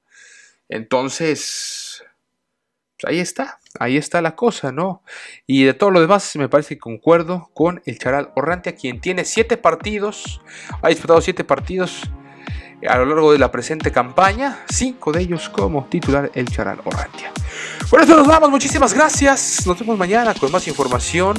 Entonces, 0.69 2.03
pues 2.99 3.11
ahí 3.11 3.19
está, 3.19 3.59
ahí 3.79 3.97
está 3.97 4.21
la 4.21 4.35
cosa, 4.35 4.71
¿no? 4.71 5.03
Y 5.45 5.63
de 5.63 5.73
todo 5.73 5.91
lo 5.91 6.01
demás, 6.01 6.35
me 6.35 6.49
parece 6.49 6.75
que 6.75 6.79
concuerdo 6.79 7.51
con 7.53 7.81
el 7.85 7.99
Charal 7.99 8.31
Orrantia, 8.35 8.75
quien 8.75 9.01
tiene 9.01 9.23
siete 9.23 9.55
partidos, 9.57 10.41
ha 10.81 10.89
disputado 10.89 11.21
siete 11.21 11.43
partidos 11.43 12.03
a 12.87 12.97
lo 12.97 13.05
largo 13.05 13.31
de 13.31 13.39
la 13.39 13.51
presente 13.51 13.91
campaña, 13.91 14.63
cinco 14.69 15.11
de 15.11 15.21
ellos 15.21 15.49
como 15.49 15.85
titular 15.85 16.31
el 16.33 16.47
Charal 16.47 16.81
Orrantia. 16.85 17.31
Por 17.89 18.01
eso 18.01 18.15
nos 18.15 18.27
vamos, 18.27 18.49
muchísimas 18.49 18.93
gracias, 18.93 19.65
nos 19.65 19.79
vemos 19.79 19.97
mañana 19.97 20.33
con 20.33 20.51
más 20.51 20.67
información 20.67 21.35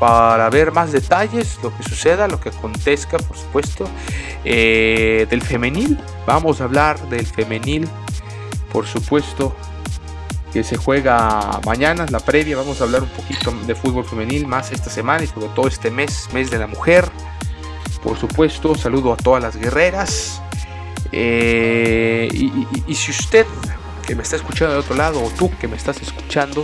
para 0.00 0.48
ver 0.48 0.72
más 0.72 0.92
detalles, 0.92 1.58
lo 1.62 1.76
que 1.76 1.82
suceda, 1.82 2.26
lo 2.26 2.40
que 2.40 2.48
acontezca, 2.48 3.18
por 3.18 3.36
supuesto, 3.36 3.86
eh, 4.46 5.26
del 5.28 5.42
femenil. 5.42 5.98
Vamos 6.26 6.62
a 6.62 6.64
hablar 6.64 6.98
del 7.10 7.26
femenil, 7.26 7.86
por 8.72 8.86
supuesto, 8.86 9.54
que 10.54 10.64
se 10.64 10.78
juega 10.78 11.60
mañana, 11.66 12.06
la 12.10 12.20
previa. 12.20 12.56
Vamos 12.56 12.80
a 12.80 12.84
hablar 12.84 13.02
un 13.02 13.10
poquito 13.10 13.52
de 13.66 13.74
fútbol 13.74 14.06
femenil 14.06 14.46
más 14.46 14.72
esta 14.72 14.88
semana 14.88 15.22
y 15.22 15.26
sobre 15.26 15.48
todo 15.48 15.68
este 15.68 15.90
mes, 15.90 16.30
mes 16.32 16.50
de 16.50 16.58
la 16.58 16.66
mujer. 16.66 17.04
Por 18.02 18.18
supuesto, 18.18 18.74
saludo 18.74 19.12
a 19.12 19.16
todas 19.18 19.42
las 19.42 19.54
guerreras. 19.56 20.40
Eh, 21.12 22.28
y, 22.32 22.94
si 22.94 23.10
usted 23.10 23.44
que 24.06 24.14
me 24.14 24.22
está 24.22 24.36
escuchando 24.36 24.72
de 24.72 24.80
otro 24.80 24.96
lado 24.96 25.22
o 25.22 25.28
tú 25.30 25.50
que 25.60 25.68
me 25.68 25.76
estás 25.76 26.00
escuchando, 26.00 26.62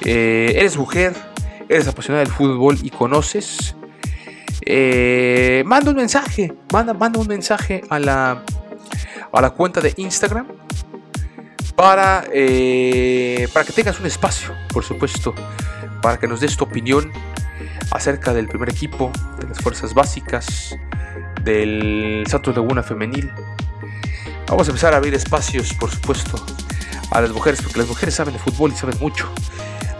eh, 0.00 0.54
eres 0.56 0.78
mujer, 0.78 1.29
eres 1.70 1.86
apasionado 1.86 2.24
del 2.24 2.34
fútbol 2.34 2.78
y 2.82 2.90
conoces, 2.90 3.76
eh, 4.66 5.62
manda 5.64 5.90
un 5.90 5.96
mensaje, 5.96 6.52
manda, 6.72 6.92
manda 6.94 7.20
un 7.20 7.28
mensaje 7.28 7.82
a 7.88 8.00
la, 8.00 8.42
a 9.32 9.40
la 9.40 9.50
cuenta 9.50 9.80
de 9.80 9.94
Instagram 9.96 10.48
para, 11.76 12.24
eh, 12.34 13.48
para 13.52 13.64
que 13.64 13.72
tengas 13.72 14.00
un 14.00 14.06
espacio, 14.06 14.52
por 14.72 14.82
supuesto, 14.82 15.32
para 16.02 16.18
que 16.18 16.26
nos 16.26 16.40
des 16.40 16.56
tu 16.56 16.64
opinión 16.64 17.12
acerca 17.92 18.34
del 18.34 18.48
primer 18.48 18.68
equipo, 18.68 19.12
de 19.38 19.46
las 19.46 19.60
fuerzas 19.60 19.94
básicas, 19.94 20.76
del 21.44 22.24
Santos 22.28 22.56
Laguna 22.56 22.82
Femenil. 22.82 23.30
Vamos 24.48 24.66
a 24.66 24.70
empezar 24.72 24.92
a 24.92 24.96
abrir 24.96 25.14
espacios, 25.14 25.72
por 25.74 25.88
supuesto, 25.88 26.44
a 27.12 27.20
las 27.20 27.30
mujeres, 27.30 27.62
porque 27.62 27.78
las 27.78 27.86
mujeres 27.86 28.16
saben 28.16 28.34
de 28.34 28.40
fútbol 28.40 28.72
y 28.72 28.76
saben 28.76 28.98
mucho. 28.98 29.30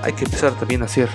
Hay 0.03 0.15
que 0.15 0.25
empezar 0.25 0.53
también 0.55 0.83
a 0.83 0.87
hacer 0.87 1.09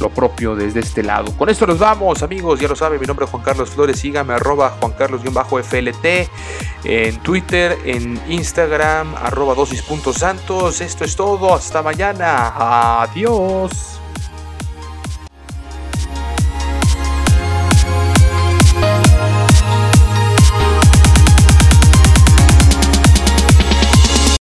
lo 0.00 0.08
propio 0.10 0.56
desde 0.56 0.80
este 0.80 1.02
lado. 1.02 1.32
Con 1.36 1.48
esto 1.48 1.66
nos 1.66 1.78
vamos, 1.78 2.22
amigos. 2.22 2.58
Ya 2.58 2.68
lo 2.68 2.74
saben, 2.74 2.98
mi 3.00 3.06
nombre 3.06 3.26
es 3.26 3.30
Juan 3.30 3.42
Carlos 3.42 3.70
Flores. 3.70 3.98
Sígame 3.98 4.34
arroba 4.34 4.76
Juan 4.80 4.92
Carlos-FLT 4.92 6.30
en 6.84 7.18
Twitter, 7.18 7.78
en 7.84 8.20
Instagram, 8.28 9.14
arroba 9.16 9.54
dosis.santos. 9.54 10.80
Esto 10.80 11.04
es 11.04 11.14
todo. 11.14 11.54
Hasta 11.54 11.82
mañana. 11.82 13.02
Adiós. 13.02 13.99